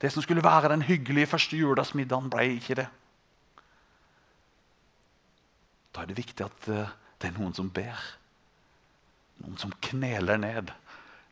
Det 0.00 0.08
som 0.14 0.24
skulle 0.24 0.46
være 0.48 0.70
den 0.72 0.86
hyggelige 0.88 1.28
første 1.34 1.60
juledagsmiddagen, 1.60 2.32
ble 2.32 2.46
ikke 2.56 2.78
det. 2.80 2.88
Da 5.92 6.06
er 6.06 6.08
det 6.08 6.16
viktig 6.22 6.48
at 6.48 6.72
eh, 6.72 6.96
det 7.20 7.28
er 7.28 7.36
noen 7.36 7.52
som 7.52 7.68
ber. 7.68 8.00
Noen 9.44 9.60
som 9.60 9.76
kneler 9.84 10.40
ned. 10.40 10.72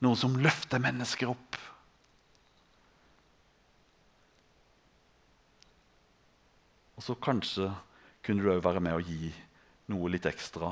Noen 0.05 0.21
som 0.21 0.37
løfter 0.37 0.85
mennesker 0.85 1.33
opp. 1.33 1.57
Og 7.03 7.07
så 7.09 7.15
kanskje 7.19 7.65
kunne 8.23 8.45
du 8.45 8.53
òg 8.53 8.61
være 8.63 8.79
med 8.79 8.95
å 8.95 9.03
gi 9.03 9.33
noe 9.91 10.11
litt 10.15 10.27
ekstra. 10.31 10.69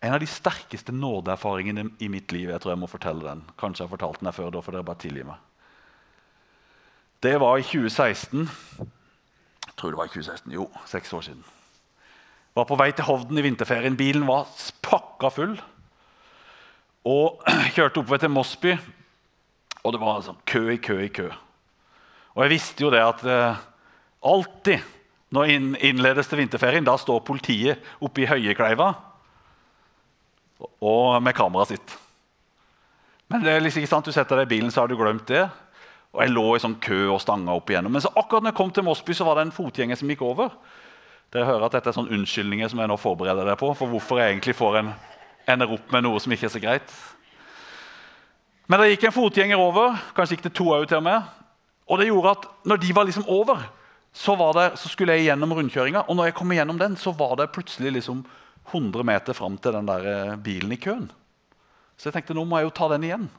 En 0.00 0.16
av 0.16 0.22
de 0.22 0.28
sterkeste 0.32 0.94
nådeerfaringene 0.96 1.90
i 2.00 2.08
mitt 2.08 2.32
liv 2.32 2.48
jeg 2.48 2.62
tror 2.64 2.72
jeg 2.72 2.80
må 2.80 2.88
fortelle 2.88 3.26
den. 3.26 3.42
Kanskje 3.60 3.82
jeg 3.82 3.90
har 3.90 3.92
fortalt 3.92 4.22
den 4.22 4.30
her 4.30 4.36
før, 4.38 4.48
da 4.54 4.62
får 4.64 4.78
dere 4.78 4.88
bare 4.88 5.02
tilgi 5.04 5.26
meg. 5.28 5.44
Det 7.20 7.34
var 7.44 7.60
i 7.60 7.68
2016. 7.68 8.48
Jeg 9.68 9.76
tror 9.76 9.92
det 9.92 10.00
var 10.00 10.08
i 10.08 10.14
2016. 10.14 10.56
Jo, 10.56 10.66
seks 10.88 11.12
år 11.12 11.28
siden. 11.28 11.44
Jeg 11.44 12.62
var 12.62 12.70
på 12.72 12.80
vei 12.80 12.88
til 12.96 13.10
Hovden 13.10 13.36
i 13.36 13.44
vinterferien. 13.44 14.00
Bilen 14.00 14.24
var 14.24 14.48
pakka 14.88 15.34
full. 15.36 15.54
Og 17.12 17.44
kjørte 17.76 18.00
oppover 18.00 18.24
til 18.24 18.32
Mosby, 18.32 18.76
og 19.82 19.94
det 19.94 20.00
var 20.02 20.22
sånn 20.24 20.40
kø 20.46 20.62
i 20.74 20.80
kø 20.82 20.98
i 21.02 21.12
kø. 21.12 21.28
Og 22.36 22.44
jeg 22.44 22.54
visste 22.54 22.84
jo 22.84 22.90
det 22.92 23.02
at 23.04 23.24
eh, 23.28 23.62
alltid 24.22 24.84
når 25.32 25.48
innledes 25.80 26.28
til 26.28 26.42
vinterferien, 26.42 26.84
da 26.84 26.98
står 27.00 27.22
politiet 27.24 27.80
oppe 28.04 28.24
i 28.24 28.28
Høyekleiva 28.28 28.90
og 30.84 31.22
med 31.24 31.34
kameraet 31.34 31.72
sitt. 31.72 31.94
Men 33.32 33.40
det 33.40 33.54
er 33.54 33.64
liksom 33.64 33.80
ikke 33.80 33.90
sant, 33.94 34.06
du 34.06 34.12
setter 34.12 34.42
deg 34.42 34.50
i 34.50 34.52
bilen, 34.58 34.70
så 34.70 34.82
har 34.82 34.92
du 34.92 34.98
glemt 35.00 35.24
det. 35.30 35.46
Og 36.12 36.20
Jeg 36.20 36.34
lå 36.34 36.44
i 36.52 36.60
sånn 36.60 36.76
kø 36.84 36.98
og 37.14 37.22
stanga 37.24 37.54
opp 37.56 37.72
igjennom. 37.72 37.94
Men 37.96 38.04
så 38.04 38.12
akkurat 38.12 38.44
når 38.44 38.52
jeg 38.52 38.58
kom 38.60 38.74
til 38.76 38.84
Mosby, 38.84 39.16
så 39.16 39.24
var 39.24 39.38
det 39.38 39.46
en 39.46 39.56
fotgjenger 39.56 39.96
som 39.96 40.12
gikk 40.12 40.24
over. 40.26 40.52
Dere 41.32 41.48
hører 41.48 41.64
at 41.64 41.78
dette 41.78 41.88
er 41.88 41.96
sånn 41.96 42.12
unnskyldninger 42.12 42.68
som 42.68 42.82
jeg 42.82 42.92
nå 42.92 42.98
forbereder 43.00 43.48
dere 43.48 43.56
på 43.56 43.72
for 43.78 43.88
hvorfor 43.88 44.20
jeg 44.20 44.34
egentlig 44.34 44.54
får 44.58 44.82
en, 44.82 44.92
ender 45.48 45.72
opp 45.72 45.94
med 45.94 46.04
noe 46.04 46.20
som 46.20 46.36
ikke 46.36 46.50
er 46.50 46.52
så 46.52 46.60
greit. 46.60 46.92
Men 48.70 48.80
det 48.80 48.92
gikk 48.92 49.08
en 49.08 49.14
fotgjenger 49.16 49.60
over, 49.60 49.96
kanskje 50.16 50.36
gikk 50.36 50.46
det 50.46 50.54
to 50.56 50.68
òg 50.74 50.86
til 50.88 51.00
og 51.00 51.06
med. 51.06 51.30
Og 51.90 51.98
det 51.98 52.08
gjorde 52.08 52.34
at 52.36 52.46
når 52.68 52.82
de 52.82 52.92
var 52.96 53.08
liksom 53.08 53.26
over, 53.30 53.64
så, 54.12 54.36
det, 54.56 54.66
så 54.78 54.90
skulle 54.92 55.16
jeg 55.16 55.30
gjennom 55.30 55.54
rundkjøringa. 55.56 56.04
Og 56.06 56.16
når 56.16 56.30
jeg 56.30 56.36
kom 56.38 56.52
igjennom 56.52 56.78
den, 56.80 56.96
så 57.00 57.14
var 57.16 57.34
det 57.40 57.50
plutselig 57.54 57.94
liksom 57.96 58.22
100 58.70 59.04
meter 59.08 59.36
fram 59.36 59.56
til 59.58 59.74
den 59.74 59.88
der 59.88 60.08
eh, 60.08 60.34
bilen 60.36 60.72
i 60.72 60.80
køen. 60.80 61.08
Så 61.96 62.08
jeg 62.08 62.18
tenkte 62.18 62.36
nå 62.36 62.44
må 62.48 62.60
jeg 62.60 62.68
jo 62.68 62.74
ta 62.76 62.88
den 62.92 63.06
igjen. 63.08 63.30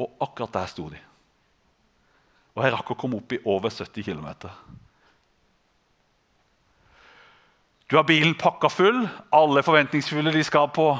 Og 0.00 0.12
akkurat 0.22 0.54
der 0.60 0.70
sto 0.70 0.86
de. 0.92 1.00
Og 2.56 2.64
jeg 2.64 2.74
rakk 2.74 2.92
å 2.92 2.98
komme 2.98 3.20
opp 3.20 3.32
i 3.34 3.40
over 3.48 3.72
70 3.72 4.06
km. 4.06 4.28
Du 7.90 7.96
har 7.98 8.06
bilen 8.06 8.36
pakka 8.38 8.70
full. 8.70 9.02
Alle 9.34 9.64
forventningsfulle 9.66 10.32
de 10.34 10.44
skal 10.46 10.70
på 10.74 10.92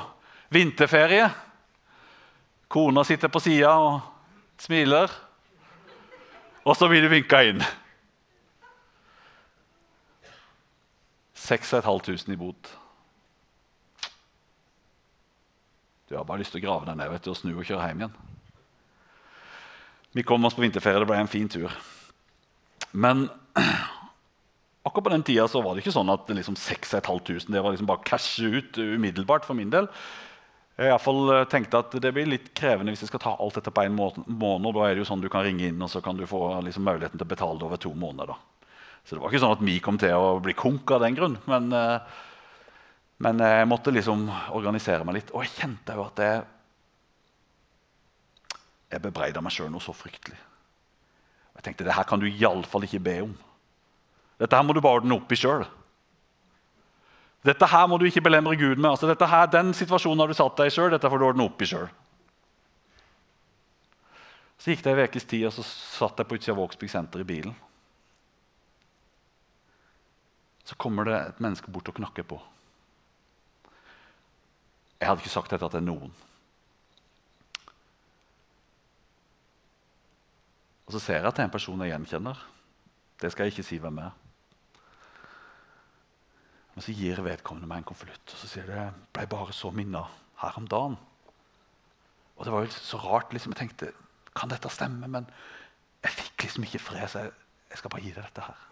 vinterferie. 0.50 1.28
Kona 2.70 3.02
sitter 3.04 3.32
på 3.32 3.40
sida 3.42 3.72
og 3.82 3.96
smiler. 4.62 5.10
Og 6.62 6.76
så 6.78 6.86
blir 6.86 7.02
du 7.02 7.10
vinka 7.10 7.40
inn. 7.48 7.64
6500 11.34 12.30
i 12.30 12.38
bot. 12.38 12.70
Du 16.06 16.14
har 16.14 16.26
bare 16.28 16.44
lyst 16.44 16.54
til 16.54 16.62
å 16.62 16.66
grave 16.68 16.86
deg 16.86 17.00
ned 17.00 17.10
vet 17.10 17.26
du, 17.26 17.32
og 17.32 17.40
snu 17.40 17.50
og 17.56 17.66
kjøre 17.66 17.90
hjem 17.90 18.04
igjen. 18.04 18.14
Vi 20.14 20.26
kom 20.26 20.46
oss 20.46 20.54
på 20.54 20.62
vinterferie. 20.62 21.02
Det 21.02 21.10
ble 21.10 21.18
en 21.24 21.30
fin 21.30 21.50
tur. 21.50 21.74
Men 22.92 23.26
akkurat 24.86 25.06
på 25.08 25.16
den 25.16 25.26
tida 25.26 25.50
var 25.58 25.74
det 25.74 25.82
ikke 25.82 25.98
sånn 25.98 26.14
at 26.14 26.30
liksom 26.30 26.58
6500 26.58 27.50
det 27.50 27.62
var 27.62 27.74
liksom 27.74 27.90
bare 27.90 28.06
cashe 28.06 28.46
ut 28.46 28.78
umiddelbart 28.78 29.46
for 29.46 29.58
min 29.58 29.74
del. 29.74 29.90
Jeg 30.80 30.88
i 30.88 30.92
hvert 30.94 31.04
fall 31.04 31.26
eh, 31.34 31.46
tenkte 31.52 31.82
at 31.82 31.94
Det 32.00 32.12
blir 32.16 32.28
litt 32.28 32.52
krevende 32.56 32.94
hvis 32.94 33.02
jeg 33.04 33.10
skal 33.10 33.20
ta 33.20 33.34
alt 33.36 33.58
dette 33.58 33.72
på 33.74 33.82
en 33.84 33.98
måned. 33.98 34.70
Da 34.72 34.86
er 34.86 34.94
det 34.94 35.02
jo 35.02 35.08
sånn 35.10 35.20
Du 35.20 35.28
kan 35.32 35.44
ringe 35.44 35.68
inn 35.68 35.82
og 35.84 35.90
så 35.92 36.00
kan 36.04 36.16
du 36.16 36.24
få 36.28 36.40
liksom 36.64 36.86
muligheten 36.88 37.20
til 37.20 37.26
å 37.26 37.32
betale 37.34 37.60
det 37.60 37.66
over 37.68 37.82
to 37.82 37.92
måneder. 37.92 38.32
Da. 38.32 38.64
Så 39.04 39.16
det 39.16 39.20
var 39.20 39.32
ikke 39.32 39.42
sånn 39.44 39.56
at 39.58 39.64
vi 39.66 39.76
kom 39.84 40.00
til 40.00 40.16
å 40.16 40.38
bli 40.40 40.56
konk 40.56 40.94
av 40.96 41.04
den 41.04 41.18
grunn. 41.18 41.36
Men, 41.50 41.68
eh, 41.76 42.22
men, 43.20 43.42
jeg 43.44 43.68
måtte 43.68 43.92
liksom 43.92 44.24
organisere 44.56 45.04
meg 45.04 45.18
litt. 45.18 45.34
Og 45.34 45.44
jeg 45.44 45.52
kjente 45.58 45.96
jo 45.98 46.06
at 46.06 46.22
jeg, 46.24 46.46
jeg 48.94 49.04
bebreida 49.04 49.44
meg 49.44 49.52
sjøl 49.52 49.68
noe 49.74 49.84
så 49.84 49.92
fryktelig. 49.92 50.40
Jeg 51.58 51.66
tenkte 51.66 51.84
det 51.84 51.98
her 51.98 52.08
kan 52.08 52.22
du 52.22 52.28
iallfall 52.30 52.88
ikke 52.88 53.02
be 53.04 53.18
om. 53.26 53.36
Dette 54.40 54.56
her 54.56 54.64
må 54.64 54.72
du 54.72 54.80
bare 54.80 55.02
ordne 55.02 55.20
opp 55.20 55.28
i 55.28 55.36
sjøl. 55.36 55.66
Dette 57.46 57.66
her 57.72 57.86
må 57.88 57.96
du 57.96 58.04
ikke 58.04 58.22
belemre 58.24 58.56
Gud 58.58 58.76
med. 58.76 58.90
Altså, 58.90 59.08
dette 59.08 59.26
her, 59.26 59.46
den 59.48 59.72
situasjonen 59.76 60.20
har 60.20 60.28
du 60.28 60.36
satt 60.36 60.58
deg 60.60 60.68
i 60.68 60.74
sjøl. 60.74 60.90
Dette 60.92 61.08
får 61.08 61.20
du 61.20 61.26
ordne 61.30 61.46
opp 61.48 61.62
i 61.64 61.68
sjøl. 61.70 61.88
Så 64.60 64.74
gikk 64.74 64.84
det 64.84 64.92
en 64.92 65.06
ukes 65.08 65.24
tid, 65.24 65.46
og 65.48 65.54
så 65.56 65.64
satt 65.64 66.20
jeg 66.20 66.28
på 66.28 66.36
utsida 66.36 66.52
av 66.52 66.60
Vågsbygd 66.60 66.92
senter 66.92 67.22
i 67.22 67.28
bilen. 67.28 67.54
Så 70.68 70.76
kommer 70.76 71.08
det 71.08 71.16
et 71.16 71.40
menneske 71.40 71.72
bort 71.72 71.88
og 71.88 71.96
knakker 71.96 72.28
på. 72.28 72.36
Jeg 75.00 75.08
hadde 75.08 75.24
ikke 75.24 75.32
sagt 75.32 75.54
dette 75.54 75.70
til 75.72 75.86
noen. 75.86 76.12
Og 80.84 80.92
Så 80.92 81.00
ser 81.00 81.22
jeg 81.22 81.30
at 81.30 81.36
det 81.38 81.46
er 81.46 81.48
en 81.48 81.56
person 81.56 81.80
jeg 81.80 81.94
gjenkjenner. 81.94 82.44
Det 83.22 83.32
skal 83.32 83.46
jeg 83.46 83.54
ikke 83.54 83.64
si 83.70 83.80
hvem 83.80 84.02
er. 84.04 84.12
Men 86.80 86.86
så 86.86 86.94
gir 86.96 87.18
vedkommende 87.20 87.68
meg 87.68 87.82
en 87.82 87.90
konvolutt 87.90 88.32
og 88.32 88.38
så 88.40 88.48
sier 88.48 88.64
det, 88.64 88.76
jeg 88.80 88.92
ble 89.12 89.24
bare 89.28 89.52
så 89.52 89.68
minna 89.68 90.00
her 90.40 90.54
om 90.56 90.64
dagen. 90.64 90.94
Og 92.38 92.46
Det 92.46 92.52
var 92.54 92.62
jo 92.64 92.70
så 92.72 92.96
rart. 92.96 93.34
liksom, 93.36 93.52
Jeg 93.52 93.58
tenkte 93.58 93.92
kan 94.32 94.48
dette 94.48 94.70
stemme? 94.72 95.06
Men 95.06 95.26
jeg 96.00 96.10
fikk 96.10 96.46
liksom 96.46 96.64
ikke 96.64 96.78
fred, 96.80 97.04
så 97.12 97.18
jeg, 97.18 97.32
jeg 97.68 97.78
skal 97.78 97.92
bare 97.92 98.00
gi 98.00 98.12
deg 98.14 98.24
dette 98.24 98.46
her. 98.46 98.62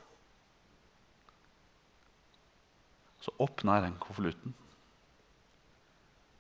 Så 3.21 3.35
åpna 3.44 3.75
jeg 3.77 3.85
den 3.85 3.99
konvolutten, 4.01 4.55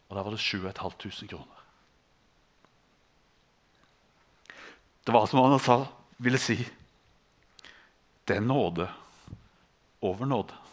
og 0.08 0.16
der 0.16 0.24
var 0.24 0.30
det 0.32 0.40
7500 0.40 1.28
kroner. 1.28 1.66
Det 5.04 5.12
var 5.12 5.26
som 5.28 5.44
han 5.44 5.60
sa, 5.60 5.82
ville 6.16 6.40
si 6.40 6.56
det 8.24 8.36
er 8.40 8.40
nåde 8.40 8.88
over 10.00 10.24
nåde. 10.24 10.67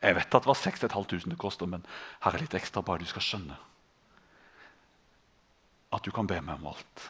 Jeg 0.00 0.16
vet 0.16 0.34
at 0.34 0.44
det 0.44 0.48
var 0.48 0.56
6500 0.56 1.30
det 1.30 1.38
koster, 1.40 1.68
men 1.68 1.84
her 2.24 2.34
er 2.34 2.44
litt 2.44 2.56
ekstra 2.56 2.82
bare 2.84 3.04
du 3.04 3.10
skal 3.10 3.24
skjønne 3.24 3.58
at 5.90 6.04
du 6.06 6.12
kan 6.14 6.28
be 6.30 6.38
meg 6.38 6.60
om 6.60 6.70
alt. 6.70 7.06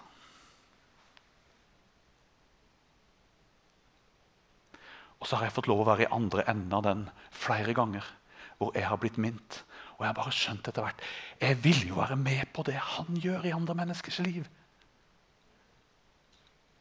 Og 5.21 5.29
så 5.29 5.37
har 5.37 5.47
jeg 5.47 5.57
fått 5.59 5.69
lov 5.69 5.83
å 5.83 5.91
være 5.91 6.07
i 6.07 6.13
andre 6.17 6.47
enden 6.49 6.73
av 6.73 6.87
den 6.87 7.03
flere 7.29 7.75
ganger. 7.77 8.07
Hvor 8.57 8.73
jeg 8.77 8.89
har 8.89 9.01
blitt 9.01 9.19
mint. 9.21 9.61
Og 9.99 10.05
jeg 10.05 10.09
har 10.09 10.17
bare 10.17 10.33
skjønt 10.33 10.69
etter 10.69 10.85
hvert 10.85 11.03
Jeg 11.41 11.59
vil 11.61 11.83
jo 11.91 11.99
være 12.01 12.17
med 12.17 12.49
på 12.57 12.65
det 12.65 12.79
han 12.97 13.21
gjør 13.21 13.45
i 13.45 13.53
andre 13.57 13.77
menneskers 13.77 14.21
liv. 14.25 14.49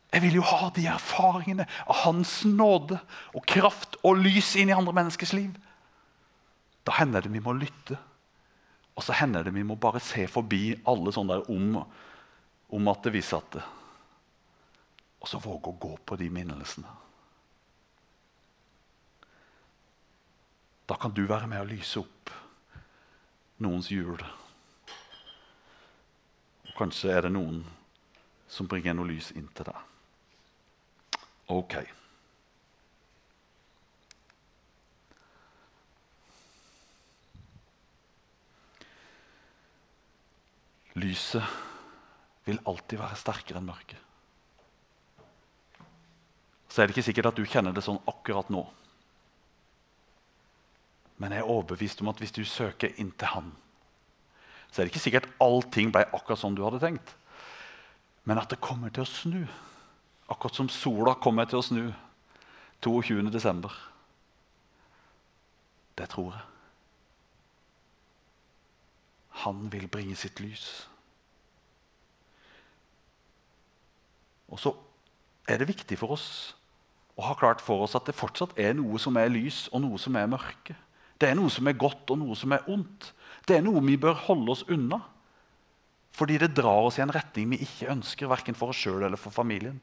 Jeg 0.10 0.24
vil 0.24 0.40
jo 0.40 0.46
ha 0.48 0.72
de 0.74 0.88
erfaringene 0.90 1.68
av 1.86 2.00
hans 2.06 2.40
nåde 2.48 2.98
og 3.36 3.44
kraft 3.46 4.00
og 4.02 4.24
lys 4.24 4.56
inn 4.58 4.72
i 4.72 4.76
andre 4.76 4.96
menneskers 4.96 5.36
liv. 5.36 5.52
Da 6.90 6.96
hender 6.98 7.22
det 7.22 7.30
vi 7.30 7.42
må 7.46 7.54
lytte. 7.54 8.00
Og 8.98 9.06
så 9.06 9.14
hender 9.14 9.46
det 9.46 9.54
vi 9.54 9.62
må 9.64 9.78
bare 9.78 10.02
se 10.02 10.26
forbi 10.28 10.74
alle 10.90 11.14
sånne 11.14 11.38
der 11.38 11.52
om, 11.54 11.76
om 12.74 12.90
at 12.90 13.04
det 13.06 13.14
viser 13.14 13.38
at 13.38 13.60
det. 13.60 13.66
Og 15.22 15.30
så 15.30 15.38
våge 15.44 15.70
å 15.70 15.78
gå 15.78 15.92
på 16.02 16.18
de 16.18 16.32
minnelsene. 16.34 16.90
Da 20.90 20.98
kan 20.98 21.14
du 21.14 21.22
være 21.30 21.46
med 21.52 21.62
å 21.62 21.70
lyse 21.70 22.02
opp 22.02 22.34
noens 23.62 23.92
jul. 23.94 24.18
Og 26.66 26.74
kanskje 26.80 27.14
er 27.14 27.28
det 27.28 27.36
noen 27.36 27.62
som 28.50 28.66
bringer 28.66 28.98
noe 28.98 29.12
lys 29.12 29.30
inn 29.38 29.52
til 29.54 29.70
deg. 29.70 29.86
Ok. 31.54 31.78
Lyset 41.00 41.44
vil 42.48 42.62
alltid 42.68 43.00
være 43.02 43.18
sterkere 43.20 43.62
enn 43.62 43.68
mørket. 43.70 44.00
Så 46.70 46.82
er 46.82 46.88
det 46.88 46.96
ikke 46.96 47.08
sikkert 47.08 47.32
at 47.32 47.40
du 47.40 47.48
kjenner 47.50 47.74
det 47.74 47.84
sånn 47.86 48.02
akkurat 48.10 48.52
nå. 48.54 48.62
Men 51.20 51.34
jeg 51.34 51.44
er 51.44 51.50
overbevist 51.52 52.04
om 52.04 52.12
at 52.12 52.22
hvis 52.22 52.36
du 52.36 52.44
søker 52.48 52.94
inn 53.02 53.10
til 53.20 53.34
Han, 53.34 53.50
så 54.70 54.80
er 54.80 54.86
det 54.86 54.94
ikke 54.94 55.02
sikkert 55.08 55.32
allting 55.42 55.90
ble 55.92 56.06
akkurat 56.14 56.40
som 56.40 56.56
du 56.56 56.62
hadde 56.64 56.82
tenkt. 56.84 57.16
Men 58.30 58.38
at 58.38 58.52
det 58.54 58.62
kommer 58.62 58.94
til 58.94 59.04
å 59.04 59.10
snu. 59.10 59.42
Akkurat 60.30 60.56
som 60.56 60.70
sola 60.70 61.16
kommer 61.18 61.50
til 61.50 61.60
å 61.60 61.66
snu 61.66 61.84
22.12. 62.86 63.66
Det 65.98 66.08
tror 66.14 66.36
jeg. 66.38 66.59
Han 69.46 69.68
vil 69.72 69.88
bringe 69.92 70.18
sitt 70.20 70.40
lys. 70.44 70.68
Og 74.50 74.60
så 74.60 74.74
er 75.50 75.62
det 75.62 75.70
viktig 75.70 75.98
for 76.00 76.16
oss 76.18 76.30
å 77.20 77.26
ha 77.28 77.36
klart 77.38 77.62
for 77.64 77.84
oss 77.84 77.98
at 77.98 78.08
det 78.08 78.18
fortsatt 78.18 78.56
er 78.60 78.76
noe 78.78 79.00
som 79.02 79.18
er 79.20 79.32
lys, 79.32 79.68
og 79.74 79.84
noe 79.84 80.00
som 80.02 80.16
er 80.16 80.30
mørke. 80.32 80.76
Det 81.20 81.28
er 81.28 81.36
noe 81.36 81.52
som 81.52 81.68
er 81.68 81.78
godt, 81.80 82.06
og 82.14 82.22
noe 82.22 82.36
som 82.40 82.54
er 82.56 82.68
ondt. 82.72 83.12
Det 83.48 83.58
er 83.58 83.66
noe 83.66 83.82
vi 83.84 83.98
bør 84.00 84.16
holde 84.30 84.54
oss 84.56 84.64
unna. 84.72 85.02
Fordi 86.16 86.38
det 86.40 86.54
drar 86.56 86.88
oss 86.88 86.98
i 87.00 87.04
en 87.04 87.14
retning 87.14 87.52
vi 87.52 87.62
ikke 87.66 87.92
ønsker, 87.92 88.32
verken 88.32 88.58
for 88.58 88.72
oss 88.72 88.80
sjøl 88.80 89.04
eller 89.04 89.20
for 89.20 89.36
familien. 89.36 89.82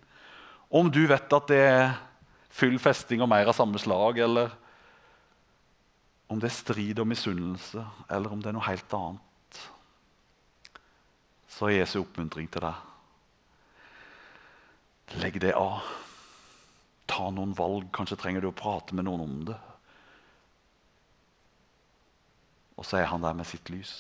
Om 0.73 0.89
du 0.91 1.05
vet 1.07 1.37
at 1.37 1.53
det 1.53 1.61
er 1.61 1.99
full 2.57 2.79
festing 2.83 3.21
og 3.23 3.31
mer 3.31 3.49
av 3.53 3.57
samme 3.57 3.79
slag, 3.81 4.19
eller 4.25 4.55
om 6.33 6.41
det 6.41 6.49
er 6.49 6.57
strid 6.57 6.99
og 6.99 7.09
misunnelse, 7.09 7.85
eller 8.11 8.33
om 8.33 8.41
det 8.43 8.51
er 8.51 8.57
noe 8.57 8.67
helt 8.67 8.97
annet, 8.97 9.26
så 11.57 11.71
er 11.71 11.79
Jesu 11.79 12.03
oppmuntring 12.03 12.51
til 12.53 12.67
deg 12.67 12.85
Legg 15.23 15.39
det 15.41 15.53
av. 15.55 15.87
Ta 17.07 17.31
noen 17.31 17.53
valg. 17.55 17.87
Kanskje 17.95 18.19
trenger 18.19 18.43
du 18.43 18.49
å 18.51 18.57
prate 18.59 18.95
med 18.97 19.07
noen 19.07 19.23
om 19.23 19.37
det. 19.47 19.55
Og 22.75 22.85
så 22.85 22.99
er 22.99 23.07
han 23.13 23.23
der 23.23 23.39
med 23.39 23.47
sitt 23.47 23.71
lys. 23.71 23.95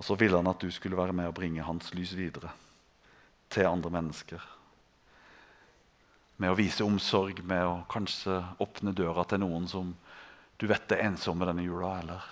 Og 0.00 0.08
så 0.08 0.16
ville 0.16 0.40
han 0.40 0.48
at 0.48 0.64
du 0.64 0.72
skulle 0.72 0.96
være 0.96 1.12
med 1.12 1.28
og 1.28 1.36
bringe 1.36 1.68
hans 1.68 1.92
lys 1.94 2.16
videre 2.16 2.50
til 3.52 3.68
andre 3.68 3.92
mennesker. 4.00 4.42
Med 6.40 6.52
å 6.52 6.58
vise 6.58 6.84
omsorg, 6.84 7.44
med 7.44 7.68
å 7.68 7.78
kanskje 7.92 8.40
åpne 8.64 8.96
døra 8.96 9.28
til 9.28 9.44
noen 9.44 9.68
som 9.70 9.94
du 10.56 10.66
vet 10.68 10.92
er 10.96 11.04
ensomme 11.06 11.46
denne 11.48 11.68
jula. 11.68 11.98
Eller 12.00 12.30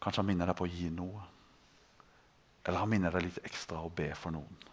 kanskje 0.00 0.24
han 0.24 0.32
minner 0.32 0.50
deg 0.50 0.58
på 0.58 0.66
å 0.66 0.72
gi 0.72 0.88
noe. 0.88 1.34
Eller 2.68 2.82
han 2.84 2.90
minner 2.92 3.14
deg 3.14 3.24
litt 3.24 3.38
ekstra 3.48 3.80
å 3.80 3.88
be 3.88 4.10
for 4.12 4.34
noen. 4.34 4.64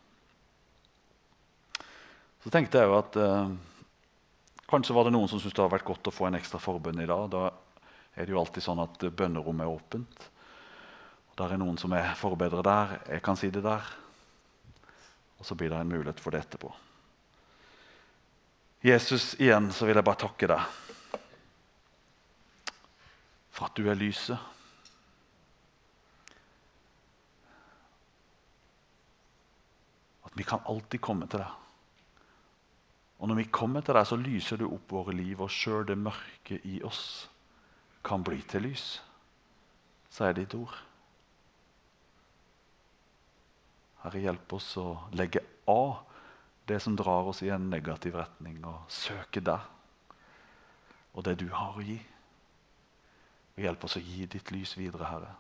Så 2.44 2.52
tenkte 2.52 2.82
jeg 2.82 2.92
jo 2.92 2.98
at 3.00 3.16
eh, 3.16 3.54
kanskje 4.68 4.94
var 4.98 5.08
det 5.08 5.14
noen 5.16 5.30
som 5.32 5.40
syntes 5.40 5.56
det 5.56 5.64
hadde 5.64 5.78
vært 5.78 5.88
godt 5.88 6.10
å 6.12 6.14
få 6.14 6.28
en 6.28 6.36
ekstra 6.36 6.60
forbønn 6.60 7.00
i 7.00 7.08
dag. 7.08 7.30
Da 7.32 7.46
er 8.20 8.28
det 8.28 8.36
jo 8.36 8.42
alltid 8.42 8.66
sånn 8.66 8.84
at 8.84 9.06
bønnerommet 9.16 9.64
er 9.64 9.72
åpent. 9.72 10.26
Der 11.40 11.54
er 11.56 11.62
noen 11.62 11.80
som 11.80 11.96
er 11.96 12.12
forbedret 12.20 12.68
der. 12.68 12.98
Jeg 13.16 13.24
kan 13.24 13.40
si 13.40 13.48
det 13.52 13.64
der. 13.64 13.88
Og 15.40 15.48
så 15.48 15.56
blir 15.56 15.72
det 15.72 15.80
en 15.80 15.96
mulighet 15.96 16.20
for 16.20 16.36
det 16.36 16.44
etterpå. 16.44 16.74
Jesus, 18.86 19.32
igjen 19.40 19.72
så 19.74 19.88
vil 19.88 19.98
jeg 19.98 20.06
bare 20.06 20.22
takke 20.28 20.52
deg 20.52 20.68
for 23.56 23.70
at 23.70 23.80
du 23.80 23.88
er 23.88 23.96
lyset. 23.96 24.55
Vi 30.36 30.44
kan 30.44 30.64
alltid 30.68 31.02
komme 31.02 31.28
til 31.32 31.40
deg. 31.40 31.62
Og 33.20 33.30
når 33.32 33.40
vi 33.40 33.52
kommer 33.56 33.82
til 33.82 33.96
deg, 33.96 34.08
så 34.08 34.18
lyser 34.20 34.60
du 34.60 34.68
opp 34.68 34.92
våre 34.92 35.16
liv, 35.16 35.40
og 35.40 35.52
sjøl 35.52 35.86
det 35.88 35.96
mørke 35.98 36.60
i 36.68 36.82
oss 36.84 37.30
kan 38.06 38.24
bli 38.26 38.42
til 38.46 38.68
lys, 38.68 39.00
sier 40.14 40.36
ditt 40.38 40.54
ord. 40.58 40.76
Herre, 44.04 44.22
hjelp 44.28 44.58
oss 44.60 44.68
å 44.78 44.90
legge 45.18 45.42
av 45.72 46.04
det 46.70 46.78
som 46.84 46.98
drar 46.98 47.32
oss 47.32 47.42
i 47.46 47.50
en 47.54 47.70
negativ 47.72 48.20
retning, 48.20 48.60
og 48.68 48.86
søke 48.92 49.42
deg 49.42 49.72
og 51.16 51.24
det 51.24 51.38
du 51.40 51.48
har 51.56 51.78
å 51.80 51.84
gi. 51.84 51.96
Og 53.56 53.64
hjelp 53.64 53.88
oss 53.88 53.96
å 53.96 54.04
gi 54.04 54.28
ditt 54.28 54.52
lys 54.52 54.76
videre, 54.76 55.08
Herre. 55.08 55.32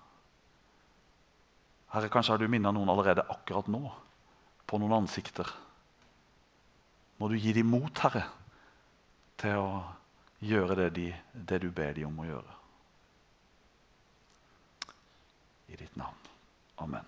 Herre, 1.91 2.09
Kanskje 2.11 2.33
har 2.33 2.39
du 2.41 2.47
minnet 2.47 2.73
noen 2.73 2.89
allerede 2.91 3.27
akkurat 3.31 3.67
nå 3.71 3.83
på 4.65 4.79
noen 4.81 4.97
ansikter. 5.01 5.49
Må 7.17 7.29
du 7.31 7.37
gi 7.39 7.53
dem 7.55 7.69
mot, 7.71 8.03
Herre, 8.03 8.25
til 9.39 9.61
å 9.61 9.69
gjøre 10.45 10.75
det, 10.81 10.89
de, 10.97 11.07
det 11.33 11.61
du 11.63 11.69
ber 11.71 11.95
dem 11.95 12.11
om 12.11 12.23
å 12.25 12.29
gjøre. 12.29 12.59
I 15.71 15.79
ditt 15.79 15.95
navn. 15.99 16.19
Amen. 16.83 17.05